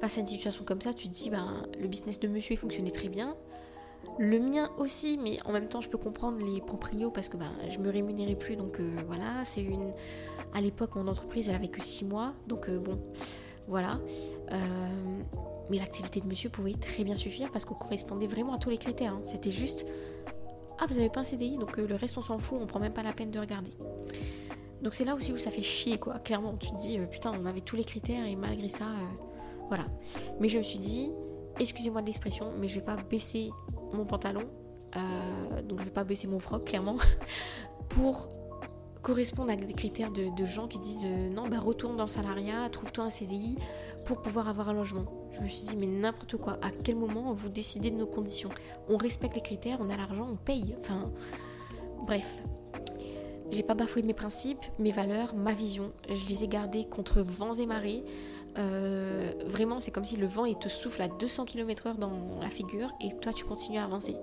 face 0.00 0.16
à 0.16 0.20
une 0.20 0.26
situation 0.26 0.64
comme 0.64 0.80
ça, 0.80 0.92
tu 0.94 1.08
te 1.08 1.12
dis, 1.12 1.30
ben, 1.30 1.66
le 1.78 1.86
business 1.86 2.18
de 2.18 2.28
monsieur, 2.28 2.56
fonctionnait 2.56 2.90
très 2.90 3.08
bien. 3.08 3.36
Le 4.18 4.38
mien 4.38 4.70
aussi, 4.78 5.18
mais 5.18 5.38
en 5.44 5.52
même 5.52 5.68
temps, 5.68 5.82
je 5.82 5.88
peux 5.88 5.98
comprendre 5.98 6.44
les 6.44 6.60
proprios 6.60 7.10
parce 7.10 7.28
que 7.28 7.36
ben, 7.36 7.52
je 7.68 7.78
me 7.78 7.90
rémunérais 7.90 8.34
plus. 8.34 8.56
Donc 8.56 8.80
euh, 8.80 8.96
voilà, 9.06 9.44
c'est 9.44 9.62
une. 9.62 9.92
À 10.54 10.60
l'époque, 10.60 10.94
mon 10.96 11.06
entreprise, 11.08 11.48
elle 11.48 11.54
avait 11.54 11.68
que 11.68 11.82
6 11.82 12.04
mois. 12.04 12.32
Donc 12.46 12.68
euh, 12.68 12.78
bon, 12.78 12.98
voilà. 13.68 14.00
Euh, 14.52 14.56
mais 15.70 15.78
l'activité 15.78 16.20
de 16.20 16.26
monsieur 16.26 16.50
pouvait 16.50 16.74
très 16.74 17.04
bien 17.04 17.14
suffire 17.14 17.50
parce 17.52 17.64
qu'on 17.64 17.74
correspondait 17.74 18.26
vraiment 18.26 18.54
à 18.54 18.58
tous 18.58 18.70
les 18.70 18.78
critères. 18.78 19.14
Hein. 19.14 19.20
C'était 19.24 19.50
juste. 19.50 19.86
Ah, 20.78 20.86
vous 20.88 20.96
avez 20.96 21.10
pas 21.10 21.20
un 21.20 21.24
CDI, 21.24 21.58
donc 21.58 21.76
le 21.76 21.94
reste, 21.94 22.16
on 22.16 22.22
s'en 22.22 22.38
fout, 22.38 22.58
on 22.60 22.66
prend 22.66 22.80
même 22.80 22.94
pas 22.94 23.02
la 23.02 23.12
peine 23.12 23.30
de 23.30 23.38
regarder. 23.38 23.70
Donc 24.82 24.94
c'est 24.94 25.04
là 25.04 25.14
aussi 25.14 25.30
où 25.30 25.36
ça 25.36 25.50
fait 25.50 25.62
chier, 25.62 25.98
quoi. 25.98 26.18
Clairement, 26.18 26.56
tu 26.56 26.70
te 26.70 26.76
dis, 26.76 26.98
putain, 27.10 27.32
on 27.38 27.44
avait 27.44 27.60
tous 27.60 27.76
les 27.76 27.84
critères 27.84 28.24
et 28.24 28.34
malgré 28.34 28.70
ça. 28.70 28.86
Voilà. 29.68 29.84
Mais 30.40 30.48
je 30.48 30.56
me 30.56 30.62
suis 30.62 30.78
dit, 30.78 31.12
excusez-moi 31.60 32.00
de 32.00 32.06
l'expression, 32.06 32.52
mais 32.58 32.68
je 32.68 32.76
vais 32.76 32.84
pas 32.84 32.96
baisser 32.96 33.50
mon 33.92 34.04
pantalon, 34.04 34.44
euh, 34.96 35.62
donc 35.62 35.80
je 35.80 35.84
vais 35.84 35.90
pas 35.90 36.04
baisser 36.04 36.26
mon 36.26 36.40
froc, 36.40 36.64
clairement, 36.64 36.96
pour 37.88 38.28
correspondre 39.02 39.50
à 39.50 39.56
des 39.56 39.72
critères 39.72 40.10
de, 40.10 40.44
gens 40.44 40.68
qui 40.68 40.78
disent 40.78 41.04
euh, 41.04 41.28
non, 41.28 41.48
bah 41.48 41.58
retourne 41.58 41.96
dans 41.96 42.04
le 42.04 42.08
salariat, 42.08 42.68
trouve-toi 42.70 43.04
un 43.04 43.10
CDI 43.10 43.56
pour 44.04 44.22
pouvoir 44.22 44.48
avoir 44.48 44.68
un 44.68 44.72
logement. 44.72 45.04
Je 45.32 45.40
me 45.40 45.48
suis 45.48 45.66
dit, 45.68 45.76
mais 45.76 45.86
n'importe 45.86 46.36
quoi, 46.36 46.58
à 46.62 46.70
quel 46.70 46.96
moment 46.96 47.32
vous 47.32 47.48
décidez 47.48 47.90
de 47.90 47.96
nos 47.96 48.06
conditions? 48.06 48.50
On 48.88 48.96
respecte 48.96 49.36
les 49.36 49.42
critères, 49.42 49.78
on 49.80 49.90
a 49.90 49.96
l'argent, 49.96 50.28
on 50.30 50.36
paye. 50.36 50.74
Enfin, 50.80 51.10
bref. 52.06 52.42
J'ai 53.50 53.62
pas 53.64 53.74
bafoué 53.74 54.02
mes 54.02 54.14
principes, 54.14 54.64
mes 54.78 54.92
valeurs, 54.92 55.34
ma 55.34 55.52
vision. 55.52 55.92
Je 56.08 56.28
les 56.28 56.44
ai 56.44 56.48
gardés 56.48 56.84
contre 56.84 57.20
vents 57.20 57.54
et 57.54 57.66
marées. 57.66 58.04
Euh, 58.58 59.32
vraiment, 59.46 59.80
c'est 59.80 59.90
comme 59.90 60.04
si 60.04 60.16
le 60.16 60.26
vent 60.26 60.44
il 60.44 60.56
te 60.56 60.68
souffle 60.68 61.02
à 61.02 61.08
200 61.08 61.46
km/h 61.46 61.96
dans 61.98 62.38
la 62.40 62.48
figure 62.48 62.92
et 63.00 63.14
toi 63.20 63.32
tu 63.32 63.44
continues 63.44 63.78
à 63.78 63.84
avancer. 63.84 64.16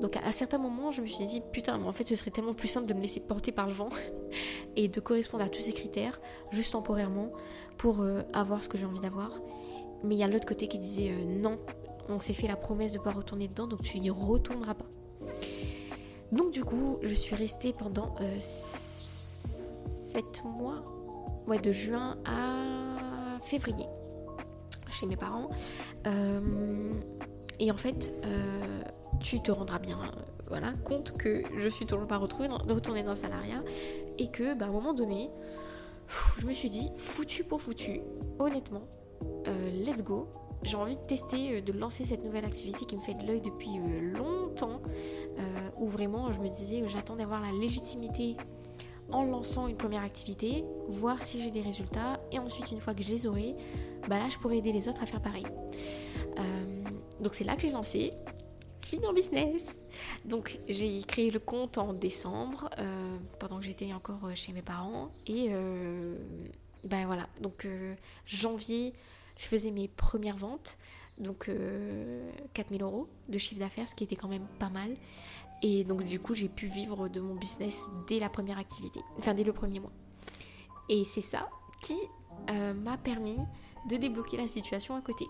Donc 0.00 0.16
à 0.16 0.32
certains 0.32 0.58
moments, 0.58 0.90
je 0.90 1.00
me 1.00 1.06
suis 1.06 1.24
dit 1.24 1.40
putain, 1.52 1.78
mais 1.78 1.86
en 1.86 1.92
fait, 1.92 2.06
ce 2.06 2.16
serait 2.16 2.30
tellement 2.30 2.54
plus 2.54 2.68
simple 2.68 2.86
de 2.86 2.94
me 2.94 3.00
laisser 3.00 3.20
porter 3.20 3.52
par 3.52 3.66
le 3.66 3.72
vent 3.72 3.88
et 4.76 4.88
de 4.88 5.00
correspondre 5.00 5.44
à 5.44 5.48
tous 5.48 5.60
ces 5.60 5.72
critères 5.72 6.20
juste 6.50 6.72
temporairement 6.72 7.32
pour 7.78 8.00
euh, 8.00 8.22
avoir 8.32 8.62
ce 8.62 8.68
que 8.68 8.78
j'ai 8.78 8.86
envie 8.86 9.00
d'avoir. 9.00 9.40
Mais 10.02 10.14
il 10.16 10.18
y 10.18 10.24
a 10.24 10.28
l'autre 10.28 10.46
côté 10.46 10.68
qui 10.68 10.78
disait 10.78 11.10
euh, 11.10 11.24
non, 11.24 11.58
on 12.08 12.20
s'est 12.20 12.34
fait 12.34 12.48
la 12.48 12.56
promesse 12.56 12.92
de 12.92 12.98
ne 12.98 13.02
pas 13.02 13.12
retourner 13.12 13.48
dedans, 13.48 13.66
donc 13.66 13.82
tu 13.82 14.00
n'y 14.00 14.10
retourneras 14.10 14.74
pas. 14.74 14.86
Donc 16.32 16.50
du 16.50 16.64
coup, 16.64 16.98
je 17.02 17.14
suis 17.14 17.36
restée 17.36 17.72
pendant 17.72 18.14
7 18.38 20.24
mois, 20.44 20.84
ouais, 21.46 21.58
de 21.58 21.72
juin 21.72 22.18
à 22.24 23.38
février 23.40 23.86
chez 24.90 25.06
mes 25.06 25.16
parents. 25.16 25.48
Euh, 26.06 26.92
et 27.58 27.70
en 27.70 27.76
fait, 27.76 28.14
euh, 28.24 28.82
tu 29.20 29.40
te 29.40 29.50
rendras 29.50 29.78
bien 29.78 29.98
voilà, 30.46 30.72
compte 30.84 31.16
que 31.16 31.42
je 31.56 31.68
suis 31.68 31.86
toujours 31.86 32.06
pas 32.06 32.18
retrouvée 32.18 32.48
dans, 32.48 32.58
retourner 32.58 33.02
dans 33.02 33.10
le 33.10 33.16
salariat 33.16 33.62
et 34.18 34.28
que 34.28 34.54
bah, 34.54 34.66
à 34.66 34.68
un 34.68 34.72
moment 34.72 34.92
donné, 34.92 35.30
je 36.38 36.46
me 36.46 36.52
suis 36.52 36.68
dit, 36.68 36.90
foutu 36.96 37.44
pour 37.44 37.62
foutu, 37.62 38.02
honnêtement, 38.38 38.86
euh, 39.48 39.70
let's 39.70 40.02
go. 40.02 40.28
J'ai 40.62 40.76
envie 40.76 40.96
de 40.96 41.02
tester, 41.02 41.60
de 41.60 41.72
lancer 41.72 42.04
cette 42.04 42.24
nouvelle 42.24 42.44
activité 42.44 42.84
qui 42.86 42.96
me 42.96 43.00
fait 43.00 43.14
de 43.14 43.26
l'œil 43.26 43.42
depuis 43.42 43.78
longtemps, 44.14 44.80
où 45.76 45.88
vraiment 45.88 46.32
je 46.32 46.40
me 46.40 46.48
disais, 46.48 46.82
j'attends 46.86 47.16
d'avoir 47.16 47.40
la 47.42 47.52
légitimité 47.52 48.36
en 49.10 49.24
lançant 49.24 49.68
une 49.68 49.76
première 49.76 50.02
activité, 50.02 50.64
voir 50.88 51.22
si 51.22 51.42
j'ai 51.42 51.50
des 51.50 51.60
résultats 51.60 52.20
et 52.32 52.38
ensuite 52.38 52.70
une 52.70 52.80
fois 52.80 52.94
que 52.94 53.02
je 53.02 53.10
les 53.10 53.26
aurai, 53.26 53.54
bah 54.08 54.18
là 54.18 54.28
je 54.28 54.38
pourrais 54.38 54.58
aider 54.58 54.72
les 54.72 54.88
autres 54.88 55.02
à 55.02 55.06
faire 55.06 55.20
pareil. 55.20 55.46
Euh, 56.38 56.84
donc 57.20 57.34
c'est 57.34 57.44
là 57.44 57.56
que 57.56 57.62
j'ai 57.62 57.70
lancé 57.70 58.12
Fini 58.94 59.06
en 59.06 59.12
business. 59.12 59.80
Donc 60.24 60.58
j'ai 60.68 61.02
créé 61.02 61.30
le 61.30 61.40
compte 61.40 61.78
en 61.78 61.92
décembre 61.92 62.70
euh, 62.78 63.16
pendant 63.40 63.58
que 63.58 63.64
j'étais 63.64 63.92
encore 63.92 64.30
chez 64.34 64.52
mes 64.52 64.62
parents 64.62 65.10
et 65.26 65.50
ben 66.84 67.06
voilà 67.06 67.28
donc 67.40 67.66
janvier 68.26 68.92
je 69.38 69.46
faisais 69.46 69.70
mes 69.70 69.88
premières 69.88 70.36
ventes 70.36 70.76
donc 71.16 71.50
4000 72.52 72.82
euros 72.82 73.08
de 73.28 73.38
chiffre 73.38 73.58
d'affaires 73.58 73.88
ce 73.88 73.94
qui 73.94 74.04
était 74.04 74.16
quand 74.16 74.28
même 74.28 74.46
pas 74.58 74.68
mal 74.68 74.94
et 75.66 75.82
donc 75.82 76.04
du 76.04 76.20
coup, 76.20 76.34
j'ai 76.34 76.50
pu 76.50 76.66
vivre 76.66 77.08
de 77.08 77.20
mon 77.20 77.34
business 77.34 77.88
dès 78.06 78.18
la 78.18 78.28
première 78.28 78.58
activité, 78.58 79.00
enfin 79.16 79.32
dès 79.32 79.44
le 79.44 79.54
premier 79.54 79.80
mois. 79.80 79.92
Et 80.90 81.04
c'est 81.04 81.22
ça 81.22 81.48
qui 81.80 81.96
euh, 82.50 82.74
m'a 82.74 82.98
permis 82.98 83.38
de 83.88 83.96
débloquer 83.96 84.36
la 84.36 84.46
situation 84.46 84.94
à 84.94 85.00
côté. 85.00 85.24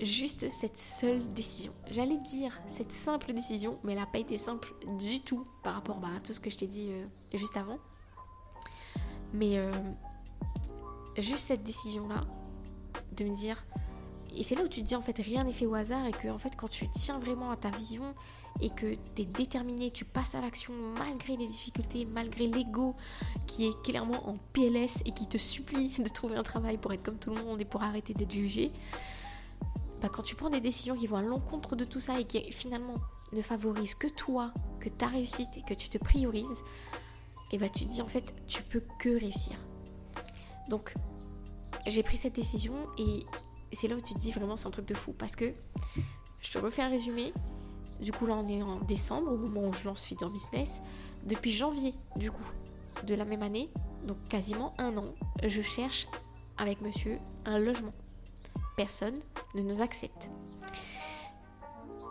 Juste 0.00 0.48
cette 0.48 0.78
seule 0.78 1.20
décision. 1.34 1.72
J'allais 1.90 2.16
dire 2.16 2.58
cette 2.68 2.92
simple 2.92 3.34
décision, 3.34 3.78
mais 3.84 3.92
elle 3.92 3.98
n'a 3.98 4.06
pas 4.06 4.18
été 4.18 4.38
simple 4.38 4.72
du 4.98 5.20
tout 5.20 5.44
par 5.62 5.74
rapport 5.74 5.98
bah, 5.98 6.08
à 6.16 6.20
tout 6.20 6.32
ce 6.32 6.40
que 6.40 6.48
je 6.48 6.56
t'ai 6.56 6.66
dit 6.66 6.88
euh, 6.90 7.04
juste 7.34 7.56
avant. 7.58 7.78
Mais 9.34 9.58
euh, 9.58 9.70
juste 11.18 11.44
cette 11.44 11.62
décision-là, 11.62 12.24
de 13.16 13.24
me 13.24 13.34
dire, 13.34 13.64
et 14.34 14.42
c'est 14.42 14.54
là 14.54 14.62
où 14.62 14.68
tu 14.68 14.80
te 14.80 14.86
dis 14.86 14.94
en 14.94 15.02
fait 15.02 15.18
rien 15.18 15.44
n'est 15.44 15.52
fait 15.52 15.66
au 15.66 15.74
hasard 15.74 16.06
et 16.06 16.12
que 16.12 16.28
en 16.28 16.38
fait 16.38 16.56
quand 16.56 16.68
tu 16.68 16.88
tiens 16.88 17.18
vraiment 17.18 17.50
à 17.50 17.56
ta 17.56 17.70
vision 17.70 18.14
et 18.60 18.70
que 18.70 18.94
tu 19.14 19.22
es 19.22 19.24
déterminé, 19.24 19.90
tu 19.90 20.04
passes 20.04 20.34
à 20.34 20.40
l'action 20.40 20.72
malgré 20.98 21.36
les 21.36 21.46
difficultés, 21.46 22.06
malgré 22.06 22.46
l'ego 22.46 22.94
qui 23.46 23.66
est 23.66 23.82
clairement 23.82 24.28
en 24.28 24.36
PLS 24.52 25.02
et 25.04 25.12
qui 25.12 25.28
te 25.28 25.38
supplie 25.38 25.90
de 25.98 26.08
trouver 26.08 26.36
un 26.36 26.42
travail 26.42 26.78
pour 26.78 26.92
être 26.92 27.02
comme 27.02 27.18
tout 27.18 27.34
le 27.34 27.42
monde 27.42 27.60
et 27.60 27.64
pour 27.64 27.82
arrêter 27.82 28.14
d'être 28.14 28.32
jugé, 28.32 28.70
bah 30.00 30.08
quand 30.08 30.22
tu 30.22 30.34
prends 30.34 30.50
des 30.50 30.60
décisions 30.60 30.96
qui 30.96 31.06
vont 31.06 31.16
à 31.16 31.22
l'encontre 31.22 31.76
de 31.76 31.84
tout 31.84 32.00
ça 32.00 32.18
et 32.18 32.24
qui 32.24 32.52
finalement 32.52 32.96
ne 33.32 33.42
favorisent 33.42 33.94
que 33.94 34.08
toi, 34.08 34.52
que 34.80 34.88
ta 34.88 35.06
réussite 35.06 35.56
et 35.56 35.62
que 35.62 35.74
tu 35.74 35.88
te 35.88 35.98
priorises, 35.98 36.64
et 37.52 37.58
bah 37.58 37.68
tu 37.68 37.84
te 37.84 37.90
dis 37.90 38.02
en 38.02 38.06
fait 38.06 38.34
tu 38.46 38.62
peux 38.62 38.82
que 38.98 39.08
réussir. 39.08 39.56
Donc 40.68 40.94
j'ai 41.86 42.02
pris 42.02 42.16
cette 42.16 42.34
décision 42.34 42.74
et 42.98 43.24
c'est 43.72 43.88
là 43.88 43.96
où 43.96 44.00
tu 44.00 44.14
te 44.14 44.18
dis 44.18 44.32
vraiment 44.32 44.56
c'est 44.56 44.66
un 44.66 44.70
truc 44.70 44.86
de 44.86 44.94
fou 44.94 45.12
parce 45.12 45.36
que 45.36 45.52
je 46.40 46.50
te 46.50 46.58
refais 46.58 46.82
un 46.82 46.88
résumé, 46.88 47.32
du 48.00 48.12
coup, 48.12 48.26
là, 48.26 48.34
on 48.34 48.48
est 48.48 48.62
en 48.62 48.80
décembre, 48.80 49.30
au 49.32 49.36
moment 49.36 49.68
où 49.68 49.72
je 49.74 49.84
lance 49.84 50.04
Feeder 50.04 50.30
Business. 50.30 50.80
Depuis 51.24 51.50
janvier, 51.50 51.94
du 52.16 52.30
coup, 52.30 52.50
de 53.06 53.14
la 53.14 53.24
même 53.24 53.42
année, 53.42 53.70
donc 54.06 54.16
quasiment 54.28 54.74
un 54.78 54.96
an, 54.96 55.14
je 55.44 55.60
cherche 55.60 56.06
avec 56.56 56.80
monsieur 56.80 57.18
un 57.44 57.58
logement. 57.58 57.92
Personne 58.80 59.18
ne 59.54 59.60
nous 59.60 59.82
accepte. 59.82 60.30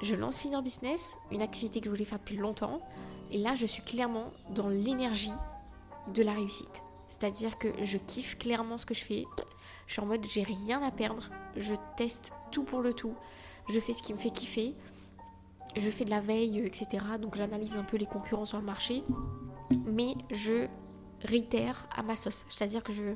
Je 0.03 0.13
lance 0.13 0.39
Feeder 0.39 0.61
Business, 0.61 1.17
une 1.31 1.41
activité 1.41 1.79
que 1.79 1.87
je 1.87 1.89
voulais 1.89 2.05
faire 2.05 2.19
depuis 2.19 2.37
longtemps. 2.37 2.79
Et 3.31 3.39
là, 3.39 3.55
je 3.55 3.65
suis 3.65 3.81
clairement 3.81 4.25
dans 4.51 4.69
l'énergie 4.69 5.33
de 6.13 6.21
la 6.21 6.31
réussite. 6.31 6.83
C'est-à-dire 7.07 7.57
que 7.57 7.69
je 7.81 7.97
kiffe 7.97 8.37
clairement 8.37 8.77
ce 8.77 8.85
que 8.85 8.93
je 8.93 9.03
fais. 9.03 9.25
Je 9.87 9.93
suis 9.93 10.01
en 10.03 10.05
mode 10.05 10.23
j'ai 10.29 10.43
rien 10.43 10.83
à 10.83 10.91
perdre. 10.91 11.31
Je 11.55 11.73
teste 11.97 12.33
tout 12.51 12.65
pour 12.65 12.81
le 12.81 12.93
tout. 12.93 13.15
Je 13.67 13.79
fais 13.79 13.95
ce 13.95 14.03
qui 14.03 14.13
me 14.13 14.19
fait 14.19 14.29
kiffer. 14.29 14.75
Je 15.75 15.89
fais 15.89 16.05
de 16.05 16.11
la 16.11 16.21
veille, 16.21 16.59
etc. 16.59 17.03
Donc 17.19 17.35
j'analyse 17.35 17.75
un 17.75 17.83
peu 17.83 17.97
les 17.97 18.05
concurrents 18.05 18.45
sur 18.45 18.59
le 18.59 18.65
marché. 18.65 19.03
Mais 19.87 20.13
je 20.29 20.67
réitère 21.23 21.89
à 21.95 22.03
ma 22.03 22.15
sauce. 22.15 22.45
C'est-à-dire 22.47 22.83
que 22.83 22.93
je... 22.93 23.15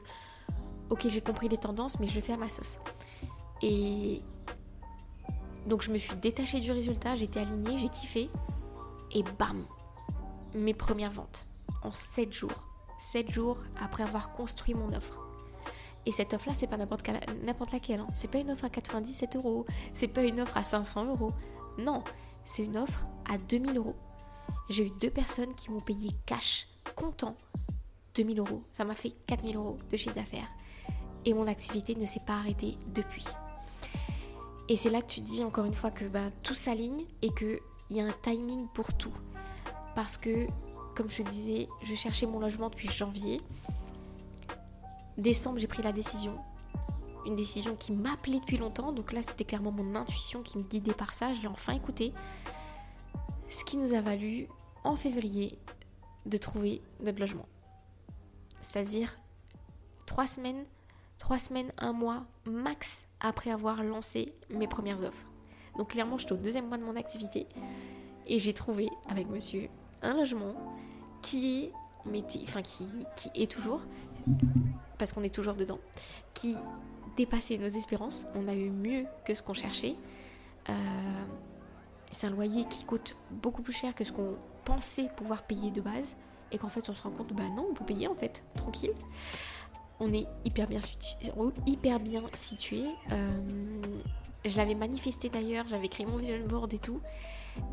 Ok, 0.89 1.05
j'ai 1.07 1.21
compris 1.21 1.49
les 1.49 1.57
tendances, 1.59 1.99
mais 1.99 2.07
je 2.07 2.15
le 2.15 2.21
fais 2.21 2.33
à 2.33 2.37
ma 2.37 2.49
sauce. 2.49 2.79
Et 3.63 4.21
donc 5.67 5.81
je 5.81 5.91
me 5.91 5.97
suis 5.97 6.15
détachée 6.17 6.59
du 6.59 6.71
résultat, 6.71 7.15
j'étais 7.15 7.39
alignée, 7.39 7.77
j'ai 7.77 7.89
kiffé. 7.89 8.29
Et 9.15 9.23
bam, 9.39 9.65
mes 10.53 10.73
premières 10.73 11.11
ventes 11.11 11.47
en 11.81 11.91
7 11.91 12.31
jours. 12.33 12.67
7 12.99 13.31
jours 13.31 13.57
après 13.81 14.03
avoir 14.03 14.33
construit 14.33 14.73
mon 14.73 14.91
offre. 14.93 15.21
Et 16.05 16.11
cette 16.11 16.33
offre-là, 16.33 16.53
c'est 16.53 16.67
pas 16.67 16.75
n'importe 16.75 17.07
laquelle. 17.71 18.01
Hein. 18.01 18.07
C'est 18.13 18.27
pas 18.27 18.39
une 18.39 18.51
offre 18.51 18.65
à 18.65 18.69
97 18.69 19.37
euros. 19.37 19.65
C'est 19.93 20.09
pas 20.09 20.23
une 20.23 20.41
offre 20.41 20.57
à 20.57 20.63
500 20.65 21.05
euros. 21.05 21.31
Non, 21.77 22.03
c'est 22.43 22.63
une 22.63 22.75
offre 22.75 23.05
à 23.29 23.37
2000 23.37 23.77
euros. 23.77 23.95
J'ai 24.69 24.87
eu 24.87 24.91
deux 24.99 25.09
personnes 25.09 25.55
qui 25.55 25.71
m'ont 25.71 25.79
payé 25.79 26.09
cash, 26.25 26.67
comptant, 26.95 27.37
2000 28.15 28.39
euros. 28.39 28.63
Ça 28.73 28.83
m'a 28.83 28.95
fait 28.95 29.11
4000 29.27 29.55
euros 29.55 29.79
de 29.89 29.95
chiffre 29.95 30.15
d'affaires. 30.15 30.49
Et 31.23 31.33
mon 31.33 31.47
activité 31.47 31.95
ne 31.95 32.05
s'est 32.05 32.19
pas 32.25 32.33
arrêtée 32.33 32.77
depuis. 32.93 33.25
Et 34.69 34.77
c'est 34.77 34.89
là 34.89 35.01
que 35.01 35.07
tu 35.07 35.21
dis 35.21 35.43
encore 35.43 35.65
une 35.65 35.73
fois 35.73 35.91
que 35.91 36.05
bah, 36.05 36.29
tout 36.41 36.53
s'aligne 36.53 37.05
et 37.21 37.33
qu'il 37.33 37.59
y 37.89 37.99
a 37.99 38.05
un 38.05 38.15
timing 38.21 38.67
pour 38.73 38.93
tout. 38.93 39.13
Parce 39.95 40.17
que, 40.17 40.47
comme 40.95 41.09
je 41.09 41.21
te 41.21 41.29
disais, 41.29 41.67
je 41.81 41.95
cherchais 41.95 42.25
mon 42.25 42.39
logement 42.39 42.69
depuis 42.69 42.89
janvier. 42.89 43.41
Décembre, 45.17 45.59
j'ai 45.59 45.67
pris 45.67 45.83
la 45.83 45.91
décision. 45.91 46.37
Une 47.25 47.35
décision 47.35 47.75
qui 47.75 47.91
m'appelait 47.91 48.39
depuis 48.39 48.57
longtemps. 48.57 48.91
Donc 48.93 49.11
là, 49.11 49.21
c'était 49.21 49.45
clairement 49.45 49.71
mon 49.71 49.95
intuition 49.95 50.41
qui 50.41 50.57
me 50.57 50.63
guidait 50.63 50.93
par 50.93 51.13
ça. 51.13 51.33
Je 51.33 51.41
l'ai 51.41 51.47
enfin 51.47 51.73
écouté. 51.73 52.13
Ce 53.49 53.63
qui 53.65 53.77
nous 53.77 53.93
a 53.93 54.01
valu, 54.01 54.47
en 54.83 54.95
février, 54.95 55.59
de 56.25 56.37
trouver 56.37 56.81
notre 57.01 57.19
logement. 57.19 57.47
C'est-à-dire 58.61 59.17
trois 60.05 60.25
semaines, 60.25 60.65
trois 61.17 61.37
semaines, 61.37 61.71
un 61.77 61.93
mois 61.93 62.23
max 62.45 63.07
après 63.23 63.49
avoir 63.49 63.83
lancé 63.83 64.33
mes 64.49 64.67
premières 64.67 65.01
offres. 65.03 65.25
Donc 65.77 65.89
clairement, 65.89 66.17
j'étais 66.17 66.33
au 66.33 66.37
deuxième 66.37 66.67
mois 66.67 66.77
de 66.77 66.83
mon 66.83 66.95
activité 66.95 67.47
et 68.27 68.37
j'ai 68.37 68.53
trouvé 68.53 68.89
avec 69.09 69.27
monsieur 69.29 69.69
un 70.01 70.13
logement 70.13 70.53
qui 71.21 71.71
est, 72.05 72.43
enfin 72.43 72.61
qui 72.61 73.31
est 73.33 73.49
toujours, 73.49 73.81
parce 74.97 75.13
qu'on 75.13 75.23
est 75.23 75.33
toujours 75.33 75.55
dedans, 75.55 75.79
qui 76.33 76.55
dépassait 77.17 77.57
nos 77.57 77.67
espérances. 77.67 78.27
On 78.35 78.47
a 78.47 78.53
eu 78.53 78.69
mieux 78.69 79.05
que 79.25 79.33
ce 79.33 79.41
qu'on 79.41 79.53
cherchait. 79.53 79.95
Euh, 80.69 80.73
c'est 82.11 82.27
un 82.27 82.31
loyer 82.31 82.65
qui 82.65 82.83
coûte 82.83 83.15
beaucoup 83.31 83.61
plus 83.61 83.73
cher 83.73 83.95
que 83.95 84.03
ce 84.03 84.11
qu'on 84.11 84.35
pensait 84.65 85.09
pouvoir 85.17 85.43
payer 85.43 85.71
de 85.71 85.81
base 85.81 86.15
et 86.51 86.57
qu'en 86.57 86.69
fait 86.69 86.87
on 86.89 86.93
se 86.93 87.01
rend 87.01 87.09
compte 87.09 87.33
bah 87.33 87.49
non 87.53 87.67
on 87.71 87.73
peut 87.73 87.83
payer 87.83 88.07
en 88.07 88.15
fait 88.15 88.43
tranquille 88.55 88.93
on 90.03 90.13
est 90.13 90.27
hyper 90.45 90.67
bien, 90.67 90.79
hyper 91.65 91.99
bien 91.99 92.23
situé. 92.33 92.83
Euh, 93.11 93.41
je 94.45 94.57
l'avais 94.57 94.75
manifesté 94.75 95.29
d'ailleurs, 95.29 95.65
j'avais 95.67 95.87
créé 95.87 96.05
mon 96.05 96.17
vision 96.17 96.37
board 96.47 96.73
et 96.73 96.79
tout. 96.79 96.99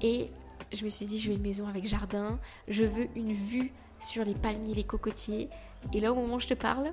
Et 0.01 0.31
je 0.73 0.85
me 0.85 0.91
suis 0.91 1.07
dit, 1.07 1.19
je 1.19 1.31
veux 1.31 1.37
une 1.37 1.43
maison 1.43 1.67
avec 1.67 1.87
jardin, 1.87 2.39
je 2.69 2.85
veux 2.85 3.09
une 3.17 3.33
vue 3.33 3.73
sur 3.99 4.25
les 4.25 4.35
palmiers, 4.35 4.75
les 4.75 4.85
cocotiers. 4.85 5.49
Et 5.93 6.01
là, 6.01 6.13
au 6.13 6.15
moment 6.15 6.37
où 6.37 6.41
je 6.41 6.49
te 6.49 6.55
parle, 6.55 6.93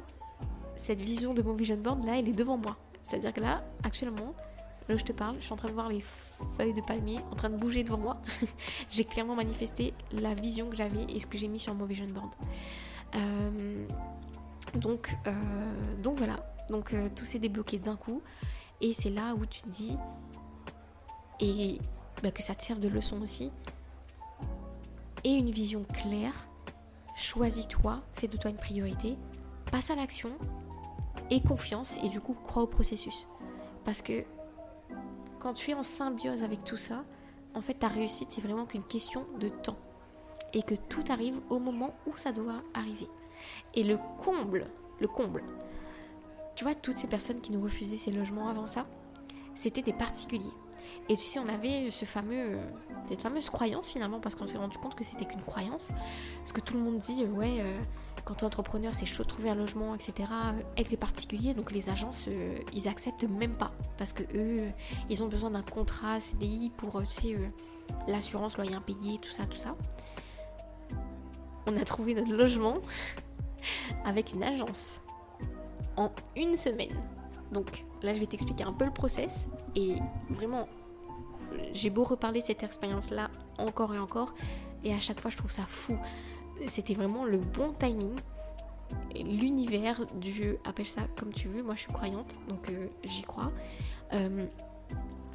cette 0.75 1.01
vision 1.01 1.33
de 1.33 1.41
mon 1.41 1.53
vision 1.53 1.77
board, 1.77 2.03
là, 2.05 2.17
elle 2.17 2.27
est 2.27 2.33
devant 2.33 2.57
moi. 2.57 2.77
C'est-à-dire 3.03 3.33
que 3.33 3.41
là, 3.41 3.63
actuellement, 3.83 4.33
là 4.87 4.95
où 4.95 4.97
je 4.97 5.03
te 5.03 5.13
parle, 5.13 5.35
je 5.39 5.45
suis 5.45 5.53
en 5.53 5.57
train 5.57 5.69
de 5.69 5.73
voir 5.73 5.89
les 5.89 6.01
feuilles 6.55 6.73
de 6.73 6.81
palmier 6.81 7.19
en 7.31 7.35
train 7.35 7.49
de 7.49 7.57
bouger 7.57 7.83
devant 7.83 7.97
moi. 7.97 8.21
j'ai 8.89 9.03
clairement 9.03 9.35
manifesté 9.35 9.93
la 10.11 10.33
vision 10.33 10.69
que 10.69 10.75
j'avais 10.75 11.03
et 11.03 11.19
ce 11.19 11.27
que 11.27 11.37
j'ai 11.37 11.47
mis 11.47 11.59
sur 11.59 11.73
mon 11.73 11.85
vision 11.85 12.07
board. 12.07 12.31
Euh, 13.15 13.85
donc, 14.75 15.15
euh, 15.27 15.31
donc 16.01 16.17
voilà, 16.17 16.37
donc 16.69 16.93
euh, 16.93 17.09
tout 17.15 17.25
s'est 17.25 17.39
débloqué 17.39 17.79
d'un 17.79 17.95
coup. 17.95 18.21
Et 18.81 18.93
c'est 18.93 19.09
là 19.09 19.33
où 19.35 19.45
tu 19.45 19.61
te 19.61 19.69
dis, 19.69 19.97
et 21.39 21.79
bah, 22.21 22.31
que 22.31 22.43
ça 22.43 22.53
te 22.53 22.63
sert 22.63 22.79
de 22.79 22.87
leçon 22.87 23.21
aussi, 23.21 23.51
et 25.23 25.33
une 25.33 25.49
vision 25.49 25.83
claire, 25.83 26.47
choisis-toi, 27.15 28.01
fais 28.13 28.27
de 28.27 28.37
toi 28.37 28.51
une 28.51 28.57
priorité, 28.57 29.17
passe 29.71 29.89
à 29.89 29.95
l'action, 29.95 30.31
et 31.29 31.41
confiance, 31.41 31.97
et 32.03 32.09
du 32.09 32.21
coup 32.21 32.35
crois 32.43 32.63
au 32.63 32.67
processus. 32.67 33.27
Parce 33.83 34.01
que 34.01 34.23
quand 35.39 35.53
tu 35.53 35.71
es 35.71 35.73
en 35.73 35.83
symbiose 35.83 36.43
avec 36.43 36.63
tout 36.63 36.77
ça, 36.77 37.03
en 37.55 37.61
fait 37.61 37.75
ta 37.75 37.87
réussite 37.87 38.31
c'est 38.31 38.41
vraiment 38.41 38.65
qu'une 38.65 38.83
question 38.83 39.25
de 39.39 39.49
temps. 39.49 39.77
Et 40.53 40.61
que 40.61 40.75
tout 40.75 41.03
arrive 41.09 41.39
au 41.49 41.59
moment 41.59 41.93
où 42.05 42.15
ça 42.15 42.31
doit 42.31 42.61
arriver. 42.73 43.07
Et 43.73 43.83
le 43.83 43.97
comble, 44.23 44.67
le 44.99 45.07
comble, 45.07 45.43
tu 46.55 46.63
vois, 46.63 46.73
toutes 46.73 46.97
ces 46.97 47.07
personnes 47.07 47.39
qui 47.39 47.51
nous 47.51 47.61
refusaient 47.61 47.97
ces 47.97 48.11
logements 48.11 48.49
avant 48.49 48.65
ça, 48.65 48.87
c'était 49.53 49.83
des 49.83 49.93
particuliers. 49.93 50.43
Et 51.09 51.15
tu 51.15 51.23
sais, 51.23 51.39
on 51.39 51.47
avait 51.47 51.89
ce 51.91 52.05
fameux, 52.05 52.57
cette 53.07 53.21
fameuse 53.21 53.49
croyance 53.49 53.89
finalement, 53.89 54.19
parce 54.19 54.35
qu'on 54.35 54.47
s'est 54.47 54.57
rendu 54.57 54.77
compte 54.77 54.95
que 54.95 55.03
c'était 55.03 55.25
qu'une 55.25 55.41
croyance. 55.41 55.91
Parce 56.39 56.51
que 56.51 56.61
tout 56.61 56.73
le 56.73 56.79
monde 56.81 56.99
dit, 56.99 57.23
euh, 57.23 57.27
ouais, 57.27 57.57
euh, 57.59 57.79
quand 58.25 58.35
tu 58.35 58.41
es 58.41 58.45
entrepreneur, 58.45 58.93
c'est 58.93 59.05
chaud 59.05 59.23
de 59.23 59.29
trouver 59.29 59.49
un 59.49 59.55
logement, 59.55 59.95
etc. 59.95 60.29
Avec 60.75 60.89
les 60.89 60.97
particuliers, 60.97 61.53
donc 61.53 61.71
les 61.71 61.89
agences, 61.89 62.25
euh, 62.27 62.57
ils 62.73 62.87
acceptent 62.87 63.23
même 63.23 63.53
pas. 63.55 63.71
Parce 63.97 64.11
que 64.11 64.23
eux, 64.35 64.65
ils 65.09 65.23
ont 65.23 65.27
besoin 65.27 65.51
d'un 65.51 65.63
contrat 65.63 66.19
CDI 66.19 66.71
pour, 66.75 67.01
tu 67.03 67.11
sais, 67.11 67.37
l'assurance 68.07 68.57
loyer 68.57 68.75
impayé, 68.75 69.17
tout 69.19 69.31
ça, 69.31 69.45
tout 69.45 69.57
ça. 69.57 69.75
On 71.67 71.77
a 71.77 71.83
trouvé 71.83 72.13
notre 72.15 72.33
logement 72.33 72.77
avec 74.05 74.33
une 74.33 74.43
agence 74.43 75.01
en 75.95 76.11
une 76.35 76.55
semaine. 76.55 76.95
Donc 77.51 77.85
là, 78.01 78.13
je 78.13 78.19
vais 78.19 78.25
t'expliquer 78.25 78.63
un 78.63 78.73
peu 78.73 78.85
le 78.85 78.91
process 78.91 79.47
et 79.75 79.95
vraiment, 80.29 80.67
j'ai 81.73 81.89
beau 81.89 82.03
reparler 82.03 82.41
de 82.41 82.45
cette 82.45 82.63
expérience-là 82.63 83.29
encore 83.57 83.93
et 83.95 83.99
encore 83.99 84.33
et 84.83 84.93
à 84.93 84.99
chaque 84.99 85.19
fois, 85.19 85.31
je 85.31 85.37
trouve 85.37 85.51
ça 85.51 85.63
fou. 85.63 85.97
C'était 86.67 86.93
vraiment 86.93 87.25
le 87.25 87.37
bon 87.37 87.73
timing. 87.73 88.15
L'univers 89.15 89.99
du 90.15 90.55
appelle 90.63 90.87
ça 90.87 91.01
comme 91.17 91.33
tu 91.33 91.47
veux. 91.49 91.61
Moi, 91.61 91.75
je 91.75 91.81
suis 91.81 91.93
croyante, 91.93 92.37
donc 92.47 92.69
euh, 92.69 92.87
j'y 93.03 93.23
crois. 93.23 93.51
Euh, 94.13 94.45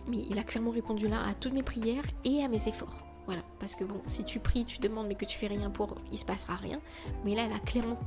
mais 0.09 0.19
il 0.29 0.39
a 0.39 0.43
clairement 0.43 0.71
répondu 0.71 1.09
là 1.09 1.25
à 1.27 1.35
toutes 1.35 1.53
mes 1.53 1.63
prières 1.63 2.05
et 2.25 2.43
à 2.43 2.49
mes 2.49 2.69
efforts. 2.69 3.05
Voilà, 3.27 3.43
parce 3.61 3.75
que 3.75 3.85
bon, 3.85 4.01
si 4.07 4.25
tu 4.25 4.41
pries, 4.41 4.65
tu 4.65 4.81
demandes 4.81 5.07
mais 5.07 5.15
que 5.15 5.25
tu 5.25 5.39
fais 5.39 5.47
rien 5.47 5.71
pour, 5.71 5.97
il 6.11 6.19
se 6.19 6.25
passera 6.25 6.57
rien. 6.57 6.81
Mais 7.25 7.35
là, 7.35 7.45
elle 7.47 7.53
a 7.53 7.61
clairement, 7.61 7.99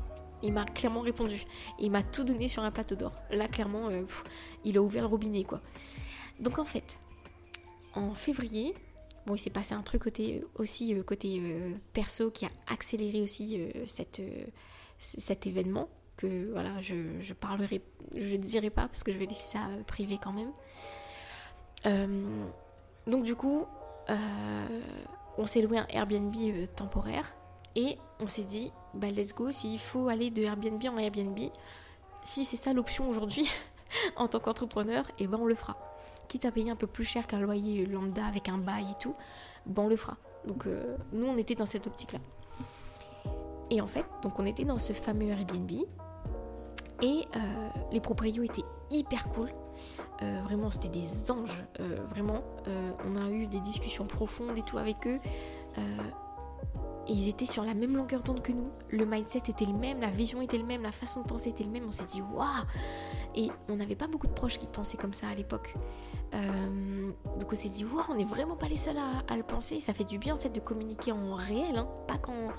il 0.44 0.52
m'a 0.52 0.66
clairement 0.66 1.02
répondu. 1.02 1.44
il 1.80 1.92
m'a 1.92 2.04
tout 2.04 2.24
donné 2.24 2.48
sur 2.48 2.64
un 2.64 2.72
plateau 2.72 2.96
d'or. 2.96 3.14
Là, 3.32 3.48
clairement, 3.48 3.88
euh, 3.90 4.04
il 4.66 4.78
a 4.78 4.82
ouvert 4.82 5.04
le 5.04 5.10
robinet, 5.10 5.44
quoi. 5.44 5.62
Donc 6.40 6.60
en 6.60 6.66
fait, 6.66 7.00
en 7.94 8.14
février, 8.14 8.76
bon, 9.26 9.36
il 9.36 9.40
s'est 9.40 9.50
passé 9.50 9.74
un 9.74 9.84
truc 9.84 10.04
côté 10.04 10.44
aussi 10.56 10.94
euh, 10.94 11.02
côté 11.02 11.40
euh, 11.42 11.72
perso 11.94 12.30
qui 12.30 12.46
a 12.46 12.50
accéléré 12.68 13.22
aussi 13.22 13.58
cette, 13.88 14.22
cet 14.98 15.48
événement 15.48 15.88
que 16.18 16.52
voilà, 16.52 16.82
je, 16.82 17.22
je 17.22 17.34
parlerai, 17.34 17.82
je 18.16 18.36
dirai 18.36 18.70
pas 18.70 18.88
parce 18.88 19.04
que 19.04 19.14
je 19.14 19.18
vais 19.18 19.26
laisser 19.26 19.48
ça 19.48 19.62
privé 19.88 20.20
quand 20.22 20.34
même. 20.34 20.52
donc 23.08 23.24
du 23.24 23.36
coup, 23.36 23.66
euh, 23.85 23.85
on 25.38 25.46
s'est 25.46 25.62
loué 25.62 25.78
un 25.78 25.88
Airbnb 25.90 26.34
euh, 26.36 26.66
temporaire 26.68 27.34
et 27.76 27.98
on 28.20 28.28
s'est 28.28 28.44
dit, 28.44 28.72
bah 28.94 29.12
let's 29.12 29.34
go, 29.34 29.52
s'il 29.52 29.80
faut 29.80 30.08
aller 30.08 30.32
de 30.32 30.44
Airbnb 30.44 30.82
en 30.88 30.98
Airbnb, 30.98 31.38
si 32.24 32.46
c'est 32.46 32.58
ça 32.58 32.74
l'option 32.74 33.10
aujourd'hui 33.10 33.52
en 34.16 34.28
tant 34.28 34.40
qu'entrepreneur, 34.40 35.06
et 35.20 35.24
eh 35.24 35.28
ben 35.28 35.38
on 35.42 35.46
le 35.46 35.56
fera. 35.56 35.78
Quitte 36.28 36.46
à 36.46 36.52
payer 36.52 36.72
un 36.72 36.76
peu 36.76 36.88
plus 36.88 37.04
cher 37.04 37.28
qu'un 37.28 37.40
loyer 37.40 37.86
lambda 37.86 38.26
avec 38.26 38.50
un 38.50 38.58
bail 38.58 38.86
et 38.92 39.00
tout, 39.00 39.16
ben 39.66 39.84
on 39.84 39.88
le 39.88 39.98
fera. 39.98 40.18
Donc 40.46 40.68
euh, 40.68 40.96
nous 41.12 41.26
on 41.26 41.38
était 41.38 41.56
dans 41.56 41.66
cette 41.66 41.88
optique-là. 41.88 42.20
Et 43.70 43.82
en 43.82 43.88
fait, 43.88 44.06
donc 44.22 44.40
on 44.40 44.46
était 44.46 44.64
dans 44.64 44.80
ce 44.80 44.94
fameux 44.94 45.30
Airbnb 45.30 45.72
et 47.02 47.26
les 47.92 48.00
propriétaires 48.00 48.44
étaient 48.44 48.66
hyper 48.92 49.30
cool. 49.30 49.50
Euh, 50.22 50.42
vraiment, 50.44 50.72
c'était 50.72 50.90
des 50.90 51.32
anges. 51.32 51.64
Euh, 51.80 52.00
vraiment, 52.04 52.44
euh, 52.68 52.92
on 53.06 53.16
a 53.16 53.30
eu 53.30 53.48
des 53.48 53.60
discussions 53.60 54.06
profondes 54.06 54.58
et 54.58 54.62
tout 54.62 54.78
avec 54.78 55.08
eux. 55.08 55.20
et 57.08 57.12
ils 57.12 57.30
étaient 57.30 57.46
sur 57.46 57.64
la 57.64 57.74
même 57.74 57.96
longueur 57.96 58.24
d'onde 58.24 58.42
que 58.42 58.52
nous. 58.52 58.70
Le 58.90 59.06
mindset 59.06 59.44
était 59.48 59.66
le 59.66 59.74
même, 59.74 60.02
la 60.02 60.10
vision 60.10 60.42
était 60.42 60.58
le 60.58 60.64
même, 60.64 60.82
la 60.82 60.92
façon 60.92 61.22
de 61.22 61.28
penser 61.28 61.50
était 61.50 61.64
le 61.64 61.70
même. 61.70 61.86
On 61.88 61.92
s'est 61.92 62.06
dit 62.06 62.22
waouh 62.22 62.48
Et 63.36 63.50
on 63.70 63.76
n'avait 63.76 63.96
pas 63.96 64.08
beaucoup 64.08 64.28
de 64.28 64.34
proches 64.34 64.58
qui 64.58 64.68
pensaient 64.68 64.98
comme 64.98 65.14
ça 65.14 65.28
à 65.28 65.36
l'époque. 65.36 65.76
donc 67.40 67.52
on 67.52 67.56
s'est 67.56 67.70
dit 67.70 67.86
waouh, 67.86 68.06
on 68.10 68.16
n'est 68.16 68.26
vraiment 68.26 68.56
pas 68.56 68.68
les 68.68 68.78
seuls 68.78 68.98
à, 68.98 69.36
le 69.36 69.44
penser. 69.44 69.80
Ça 69.82 69.94
fait 69.94 70.06
du 70.06 70.18
bien 70.18 70.34
en 70.34 70.38
fait 70.38 70.50
de 70.50 70.60
communiquer 70.60 71.12
en 71.12 71.36
réel, 71.36 71.76
hein. 71.76 71.88
pas 72.08 72.18
quand 72.18 72.50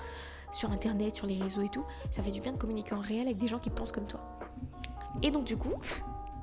sur 0.51 0.71
internet, 0.71 1.15
sur 1.15 1.27
les 1.27 1.37
réseaux 1.37 1.61
et 1.61 1.69
tout. 1.69 1.83
Ça 2.11 2.23
fait 2.23 2.31
du 2.31 2.41
bien 2.41 2.51
de 2.53 2.57
communiquer 2.57 2.95
en 2.95 3.01
réel 3.01 3.27
avec 3.27 3.37
des 3.37 3.47
gens 3.47 3.59
qui 3.59 3.69
pensent 3.69 3.91
comme 3.91 4.07
toi. 4.07 4.21
Et 5.21 5.31
donc 5.31 5.45
du 5.45 5.57
coup, 5.57 5.73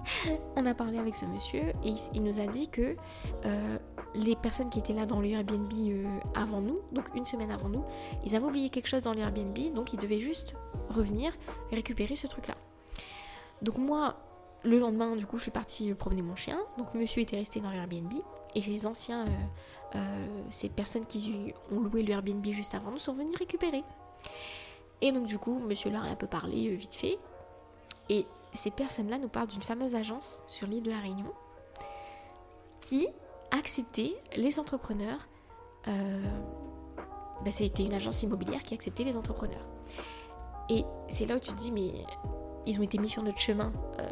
on 0.57 0.67
a 0.67 0.75
parlé 0.75 0.99
avec 0.99 1.17
ce 1.17 1.25
monsieur 1.27 1.63
et 1.83 1.95
il, 2.13 2.23
nous 2.23 2.41
a 2.41 2.47
dit 2.47 2.69
que 2.69 2.97
euh, 3.45 3.79
les 4.15 4.37
personnes 4.37 4.71
qui 4.71 4.79
étaient 4.79 4.93
là 4.93 5.07
dans 5.07 5.21
le 5.21 5.29
euh, 5.35 6.05
avant 6.35 6.61
nous, 6.61 6.79
donc 6.93 7.09
une 7.15 7.25
semaine 7.25 7.51
avant 7.51 7.69
nous, 7.69 7.85
ils 8.25 8.35
avaient 8.35 8.47
oublié 8.47 8.71
quelque 8.71 8.89
chose 8.89 9.05
dans 9.05 9.15
le 9.15 9.21
Airbnb, 9.21 9.57
donc 9.75 9.93
ils 9.93 9.99
devaient 9.99 10.21
juste 10.21 10.55
revenir 10.91 11.33
récupérer 11.71 12.17
ce 12.17 12.27
truc-là. 12.27 12.55
Donc 13.63 13.79
moi, 13.79 14.17
le 14.63 14.79
lendemain, 14.79 15.17
du 15.17 15.27
coup, 15.27 15.39
je 15.39 15.43
suis 15.43 15.51
partie 15.51 15.91
euh, 15.91 15.95
promener 15.95 16.23
mon 16.23 16.37
chien. 16.37 16.59
Donc 16.79 16.95
monsieur 16.95 17.23
était 17.23 17.37
resté 17.37 17.61
dans 17.61 17.71
l'Airbnb 17.71 18.13
et 18.55 18.63
ces 18.63 18.87
anciens, 18.87 19.27
ces 20.51 20.69
personnes 20.69 21.07
qui 21.07 21.53
ont 21.71 21.81
loué 21.81 22.03
le 22.03 22.13
Airbnb 22.13 22.45
juste 22.47 22.75
avant 22.75 22.91
nous 22.91 22.99
sont 22.99 23.13
venus 23.13 23.37
récupérer. 23.37 23.83
Et 25.01 25.13
donc 25.13 25.27
du 25.27 25.39
coup, 25.39 25.59
monsieur 25.59 25.91
leur 25.91 26.05
a 26.05 26.09
un 26.09 26.17
peu 26.17 26.27
parlé 26.27 26.69
vite 26.75 26.95
fait. 26.95 27.19
Et 28.09 28.27
ces 28.53 28.71
personnes-là 28.71 29.19
nous 29.19 29.29
parlent 29.29 29.49
d'une 29.49 29.63
fameuse 29.63 29.95
agence 29.95 30.41
sur 30.47 30.67
l'île 30.67 30.83
de 30.83 30.91
la 30.91 31.01
Réunion 31.01 31.33
qui 32.81 33.09
acceptait 33.51 34.15
les 34.37 34.59
entrepreneurs. 34.59 35.29
Euh, 35.89 36.23
bah, 37.45 37.51
C'était 37.51 37.83
une 37.83 37.95
agence 37.95 38.23
immobilière 38.23 38.63
qui 38.63 38.75
acceptait 38.75 39.05
les 39.05 39.17
entrepreneurs. 39.17 39.67
Et 40.69 40.85
c'est 41.09 41.27
là 41.27 41.37
où 41.37 41.39
tu 41.39 41.51
te 41.51 41.57
dis, 41.57 41.73
mais 41.73 41.93
ils 42.67 42.79
ont 42.79 42.83
été 42.83 42.99
mis 42.99 43.09
sur 43.09 43.23
notre 43.23 43.39
chemin 43.39 43.73
euh, 43.99 44.09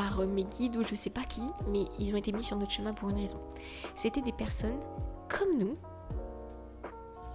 par 0.00 0.26
mes 0.26 0.44
guides 0.44 0.76
ou 0.76 0.82
je 0.82 0.94
sais 0.94 1.10
pas 1.10 1.24
qui, 1.24 1.42
mais 1.68 1.84
ils 1.98 2.14
ont 2.14 2.16
été 2.16 2.32
mis 2.32 2.42
sur 2.42 2.56
notre 2.56 2.72
chemin 2.72 2.94
pour 2.94 3.10
une 3.10 3.16
raison. 3.16 3.38
C'était 3.94 4.22
des 4.22 4.32
personnes 4.32 4.80
comme 5.28 5.58
nous 5.58 5.76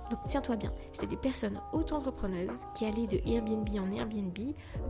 donc 0.10 0.20
tiens-toi 0.28 0.56
bien, 0.56 0.72
c'est 0.92 1.08
des 1.08 1.18
personnes 1.18 1.60
auto-entrepreneuses 1.74 2.66
qui 2.76 2.86
allaient 2.86 3.08
de 3.08 3.18
Airbnb 3.28 3.68
en 3.80 3.92
Airbnb 3.92 4.38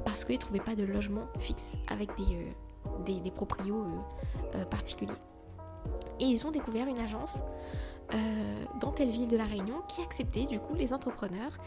parce 0.04 0.26
qu'ils 0.26 0.36
ne 0.36 0.42
trouvaient 0.42 0.60
pas 0.60 0.76
de 0.76 0.84
logement 0.84 1.28
fixe 1.40 1.78
avec 1.88 2.10
des, 2.18 2.36
euh, 2.36 3.20
des, 3.20 3.32
proprios 3.32 3.84
euh, 3.84 4.56
euh, 4.56 4.66
particuliers. 4.66 5.14
Et 6.20 6.26
ils 6.26 6.46
ont 6.46 6.52
découvert 6.52 6.88
une 6.88 7.00
agence 7.00 7.42
dans 8.80 8.92
telle 8.92 9.10
ville 9.10 9.28
de 9.28 9.38
la 9.38 9.46
Réunion 9.46 9.82
qui 9.88 10.02
acceptait 10.02 10.46
du 10.46 10.60
coup 10.60 10.76
les 10.76 10.94
entrepreneurs 10.94 11.58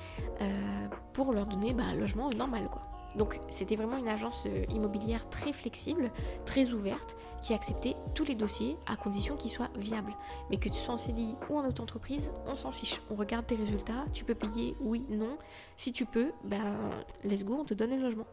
pour 1.12 1.32
leur 1.32 1.46
donner 1.46 1.74
bah, 1.74 1.82
un 1.84 1.94
logement 1.94 2.30
normal 2.30 2.68
quoi. 2.70 2.87
Donc 3.16 3.40
c'était 3.50 3.76
vraiment 3.76 3.96
une 3.96 4.08
agence 4.08 4.46
euh, 4.46 4.64
immobilière 4.70 5.28
très 5.30 5.52
flexible, 5.52 6.10
très 6.44 6.70
ouverte, 6.70 7.16
qui 7.42 7.54
acceptait 7.54 7.96
tous 8.14 8.24
les 8.24 8.34
dossiers 8.34 8.76
à 8.86 8.96
condition 8.96 9.36
qu'ils 9.36 9.50
soient 9.50 9.70
viables. 9.76 10.14
Mais 10.50 10.58
que 10.58 10.68
tu 10.68 10.78
sois 10.78 10.94
en 10.94 10.98
CDI 10.98 11.36
ou 11.48 11.58
en 11.58 11.66
auto-entreprise, 11.66 12.32
on 12.46 12.54
s'en 12.54 12.70
fiche. 12.70 13.00
On 13.10 13.14
regarde 13.14 13.46
tes 13.46 13.56
résultats, 13.56 14.04
tu 14.12 14.24
peux 14.24 14.34
payer 14.34 14.76
oui, 14.80 15.04
non. 15.08 15.38
Si 15.76 15.92
tu 15.92 16.04
peux, 16.04 16.32
ben 16.44 16.76
let's 17.24 17.44
go, 17.44 17.58
on 17.60 17.64
te 17.64 17.74
donne 17.74 17.90
le 17.90 18.02
logement. 18.02 18.26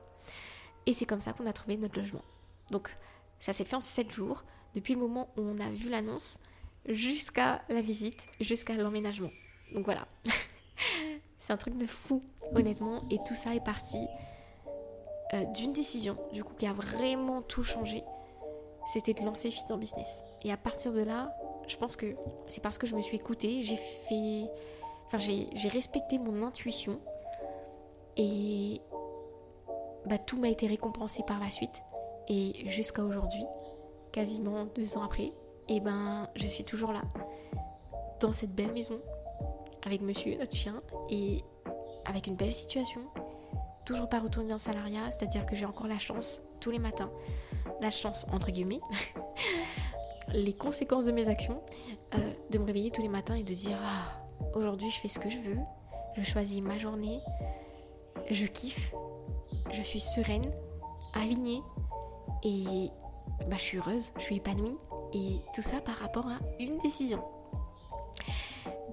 Et 0.85 0.93
c'est 0.93 1.05
comme 1.05 1.21
ça 1.21 1.33
qu'on 1.33 1.45
a 1.45 1.53
trouvé 1.53 1.77
notre 1.77 1.97
logement. 1.97 2.23
Donc 2.71 2.93
ça 3.39 3.53
s'est 3.53 3.65
fait 3.65 3.75
en 3.75 3.81
7 3.81 4.11
jours, 4.11 4.43
depuis 4.73 4.93
le 4.93 4.99
moment 4.99 5.29
où 5.38 5.41
on 5.41 5.59
a 5.59 5.69
vu 5.69 5.89
l'annonce 5.89 6.39
jusqu'à 6.88 7.63
la 7.69 7.81
visite, 7.81 8.27
jusqu'à 8.39 8.75
l'emménagement. 8.75 9.31
Donc 9.73 9.85
voilà. 9.85 10.07
c'est 11.39 11.53
un 11.53 11.57
truc 11.57 11.77
de 11.77 11.85
fou, 11.85 12.23
honnêtement. 12.53 13.05
Et 13.09 13.17
tout 13.25 13.33
ça 13.33 13.55
est 13.55 13.63
parti 13.63 13.99
euh, 15.36 15.45
d'une 15.45 15.74
décision, 15.74 16.17
du 16.34 16.43
coup, 16.43 16.54
qui 16.58 16.65
a 16.65 16.74
vraiment 16.74 17.41
tout 17.41 17.63
changé, 17.63 18.04
c'était 18.88 19.13
de 19.13 19.24
lancer 19.24 19.52
Fit 19.52 19.65
en 19.71 19.78
Business. 19.78 20.24
Et 20.43 20.52
à 20.52 20.58
partir 20.58 20.93
de 20.93 21.02
là, 21.02 21.36
je 21.67 21.76
pense 21.78 21.95
que 21.95 22.15
c'est 22.48 22.62
parce 22.62 22.78
que 22.78 22.88
je 22.88 22.95
me 22.95 23.02
suis 23.02 23.17
écoutée, 23.17 23.62
j'ai 23.62 23.76
fait. 23.76 24.50
Enfin, 25.08 25.17
j'ai 25.17 25.69
respecté 25.69 26.17
mon 26.17 26.45
intuition 26.45 27.00
et 28.17 28.82
bah, 30.06 30.17
tout 30.17 30.38
m'a 30.39 30.50
été 30.50 30.67
récompensé 30.67 31.24
par 31.24 31.39
la 31.39 31.50
suite. 31.50 31.84
Et 32.28 32.67
jusqu'à 32.67 33.04
aujourd'hui, 33.04 33.43
quasiment 34.12 34.65
deux 34.65 34.98
ans 34.98 35.04
après, 35.04 35.34
et 35.67 35.80
ben 35.80 36.30
je 36.36 36.48
suis 36.48 36.63
toujours 36.63 36.91
là, 36.91 37.02
dans 38.19 38.32
cette 38.32 38.52
belle 38.52 38.71
maison, 38.71 39.00
avec 39.84 40.02
monsieur, 40.02 40.38
notre 40.38 40.56
chien, 40.56 40.82
et 41.10 41.43
avec 42.06 42.28
une 42.28 42.36
belle 42.36 42.54
situation, 42.54 43.02
toujours 43.86 44.10
pas 44.10 44.19
retourner 44.19 44.50
dans 44.50 44.58
salariat, 44.58 45.12
c'est-à-dire 45.12 45.45
que 45.45 45.56
j'ai 45.56 45.65
encore 45.65 45.88
la 45.88 46.00
chance 46.00 46.41
tous 46.60 46.71
les 46.71 46.80
matins, 46.80 47.12
la 47.82 47.91
chance 47.91 48.26
entre 48.32 48.52
guillemets, 48.52 48.82
les 50.34 50.54
conséquences 50.54 51.06
de 51.06 51.12
mes 51.12 51.30
actions, 51.30 51.62
euh, 52.15 52.17
de 52.50 52.58
me 52.58 52.65
réveiller 52.65 52.91
tous 52.91 53.02
les 53.02 53.10
matins 53.10 53.36
et 53.36 53.43
de 53.43 53.54
dire 53.54 53.78
ah, 53.84 54.26
aujourd'hui 54.58 54.89
je 54.89 55.00
fais 55.00 55.08
ce 55.08 55.19
que 55.19 55.30
je 55.30 55.39
veux, 55.39 55.60
je 56.17 56.24
choisis 56.24 56.62
ma 56.62 56.78
journée, 56.78 57.19
je 58.30 58.45
kiffe, 58.45 58.93
je 59.71 59.82
suis 59.82 60.00
sereine, 60.00 60.52
alignée 61.13 61.62
et 62.43 62.89
bah, 63.48 63.58
je 63.58 63.63
suis 63.63 63.78
heureuse, 63.78 64.12
je 64.17 64.24
suis 64.24 64.36
épanouie 64.38 64.78
et 65.13 65.41
tout 65.54 65.62
ça 65.62 65.82
par 65.82 65.95
rapport 65.95 66.28
à 66.28 66.39
une 66.60 66.78
décision. 66.80 67.24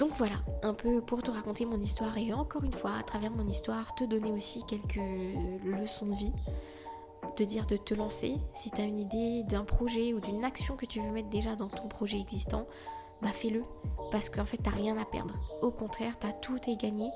Donc 0.02 0.14
voilà, 0.16 0.34
un 0.64 0.74
peu 0.74 1.00
pour 1.00 1.22
te 1.22 1.30
raconter 1.30 1.64
mon 1.64 1.78
histoire 1.78 2.18
et 2.18 2.32
encore 2.32 2.64
une 2.64 2.72
fois, 2.72 2.90
à 2.98 3.04
travers 3.04 3.30
mon 3.30 3.46
histoire, 3.46 3.94
te 3.94 4.02
donner 4.02 4.32
aussi 4.32 4.64
quelques 4.64 4.98
leçons 5.64 6.06
de 6.06 6.16
vie. 6.16 6.32
Te 7.36 7.44
dire 7.44 7.66
de 7.68 7.76
te 7.76 7.94
lancer 7.94 8.34
si 8.52 8.72
tu 8.72 8.80
as 8.80 8.84
une 8.84 8.98
idée 8.98 9.44
d'un 9.44 9.62
projet 9.64 10.12
ou 10.12 10.18
d'une 10.18 10.44
action 10.44 10.74
que 10.74 10.86
tu 10.86 11.00
veux 11.00 11.12
mettre 11.12 11.28
déjà 11.28 11.54
dans 11.54 11.68
ton 11.68 11.86
projet 11.86 12.18
existant, 12.18 12.66
bah 13.22 13.28
fais-le. 13.28 13.62
Parce 14.10 14.28
qu'en 14.28 14.44
fait, 14.44 14.56
t'as 14.56 14.70
rien 14.70 14.98
à 14.98 15.04
perdre. 15.04 15.36
Au 15.60 15.70
contraire, 15.70 16.18
t'as 16.18 16.32
tout 16.32 16.58
à 16.66 16.74
gagner. 16.74 17.10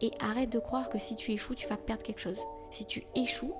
Et 0.00 0.10
arrête 0.18 0.48
de 0.48 0.60
croire 0.60 0.88
que 0.88 0.98
si 0.98 1.16
tu 1.16 1.32
échoues, 1.32 1.56
tu 1.56 1.68
vas 1.68 1.76
perdre 1.76 2.02
quelque 2.02 2.22
chose. 2.22 2.46
Si 2.70 2.86
tu 2.86 3.04
échoues, 3.14 3.52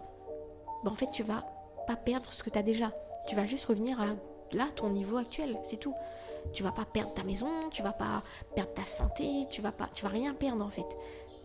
bah 0.85 0.91
en 0.91 0.97
fait, 0.97 1.11
tu 1.11 1.23
vas 1.23 1.45
pas 1.87 1.97
perdre 1.97 2.33
ce 2.33 2.43
que 2.43 2.49
tu 2.49 2.59
as 2.59 2.63
déjà. 2.63 2.95
Tu 3.29 3.37
vas 3.37 3.45
juste 3.45 3.67
revenir 3.67 4.01
à 4.01 4.07
là, 4.53 4.69
ton 4.75 4.89
niveau 4.89 5.19
actuel, 5.19 5.59
c'est 5.65 5.77
tout. 5.77 5.95
Tu 6.53 6.63
vas 6.63 6.73
pas 6.73 6.85
perdre 6.85 7.13
ta 7.13 7.23
maison, 7.23 7.49
tu 7.71 7.83
vas 7.83 7.93
pas 7.93 8.23
perdre 8.55 8.73
ta 8.75 8.85
santé, 8.85 9.47
tu 9.51 9.61
vas 9.61 9.73
pas, 9.73 9.89
tu 9.95 10.05
vas 10.05 10.11
rien 10.11 10.35
perdre 10.35 10.65
en 10.65 10.69
fait. 10.69 10.97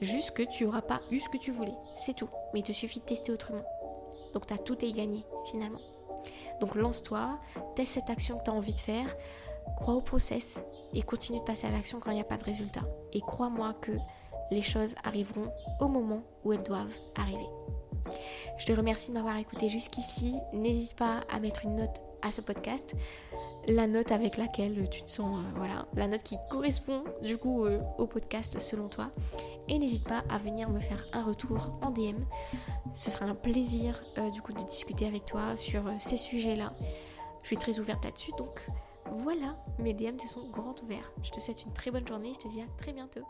Juste 0.02 0.32
que 0.32 0.44
tu 0.44 0.66
auras 0.66 0.82
pas 0.82 1.02
eu 1.12 1.20
ce 1.20 1.30
que 1.30 1.38
tu 1.38 1.52
voulais, 1.52 1.76
c'est 1.98 2.16
tout. 2.16 2.30
Mais 2.54 2.60
il 2.60 2.64
te 2.64 2.72
suffit 2.72 3.00
de 3.00 3.06
tester 3.06 3.32
autrement. 3.32 3.64
Donc 4.34 4.52
as 4.52 4.58
tout 4.58 4.78
à 4.82 4.86
y 4.86 4.94
gagner 4.94 5.26
finalement. 5.46 5.80
Donc 6.60 6.76
lance-toi, 6.76 7.40
teste 7.76 7.94
cette 7.94 8.10
action 8.10 8.38
que 8.38 8.44
tu 8.44 8.50
as 8.50 8.54
envie 8.54 8.74
de 8.74 8.80
faire, 8.80 9.14
crois 9.78 9.94
au 9.94 10.02
process 10.02 10.64
et 10.94 11.02
continue 11.02 11.40
de 11.40 11.44
passer 11.44 11.68
à 11.68 11.72
l'action 11.72 12.00
quand 12.00 12.12
il 12.12 12.16
n'y 12.16 12.22
a 12.22 12.26
pas 12.26 12.38
de 12.38 12.44
résultat. 12.44 12.84
Et 13.14 13.22
crois-moi 13.22 13.74
que 13.82 13.92
les 14.52 14.62
choses 14.62 14.96
arriveront 15.04 15.52
au 15.80 15.88
moment 15.88 16.22
où 16.44 16.54
elles 16.54 16.64
doivent 16.64 16.94
arriver. 17.16 17.48
Je 18.58 18.66
te 18.66 18.72
remercie 18.72 19.10
de 19.10 19.16
m'avoir 19.16 19.38
écouté 19.38 19.70
jusqu'ici. 19.70 20.36
N'hésite 20.54 20.96
pas 20.96 21.22
à 21.30 21.40
mettre 21.40 21.66
une 21.66 21.76
note 21.76 22.02
à 22.22 22.32
ce 22.32 22.42
podcast 22.42 22.96
la 23.68 23.88
note 23.88 24.12
avec 24.12 24.38
laquelle 24.38 24.88
tu 24.90 25.04
te 25.04 25.12
sens, 25.12 25.40
euh, 25.40 25.52
voilà, 25.56 25.86
la 25.96 26.08
note 26.08 26.24
qui 26.24 26.38
correspond 26.50 27.04
du 27.22 27.38
coup 27.38 27.66
euh, 27.66 27.80
au 27.98 28.08
podcast 28.08 28.60
selon 28.60 28.88
toi. 28.88 29.12
Et 29.68 29.80
n'hésite 29.80 30.08
pas 30.08 30.24
à 30.30 30.38
venir 30.38 30.70
me 30.70 30.80
faire 30.80 31.06
un 31.14 31.24
retour 31.24 31.78
en 31.82 31.90
DM. 31.90 32.24
Ce 32.94 33.10
sera 33.10 33.26
un 33.26 33.36
plaisir 33.36 34.02
euh, 34.18 34.30
du 34.30 34.42
coup 34.42 34.54
de 34.54 34.64
discuter 34.64 35.08
avec 35.08 35.26
toi 35.26 35.58
sur 35.58 35.84
ces 36.00 36.18
sujets-là. 36.18 36.72
Je 37.42 37.48
suis 37.48 37.58
très 37.58 37.80
ouverte 37.80 38.04
là-dessus, 38.04 38.32
donc 38.38 38.68
voilà, 39.18 39.56
mes 39.80 39.94
DM 39.94 40.18
te 40.18 40.28
sont 40.28 40.48
grand 40.50 40.82
ouverts. 40.82 41.12
Je 41.24 41.32
te 41.32 41.40
souhaite 41.40 41.64
une 41.64 41.74
très 41.74 41.92
bonne 41.92 42.08
journée, 42.08 42.34
je 42.34 42.40
te 42.40 42.48
dis 42.48 42.62
à 42.62 42.66
très 42.78 42.94
bientôt. 42.94 43.22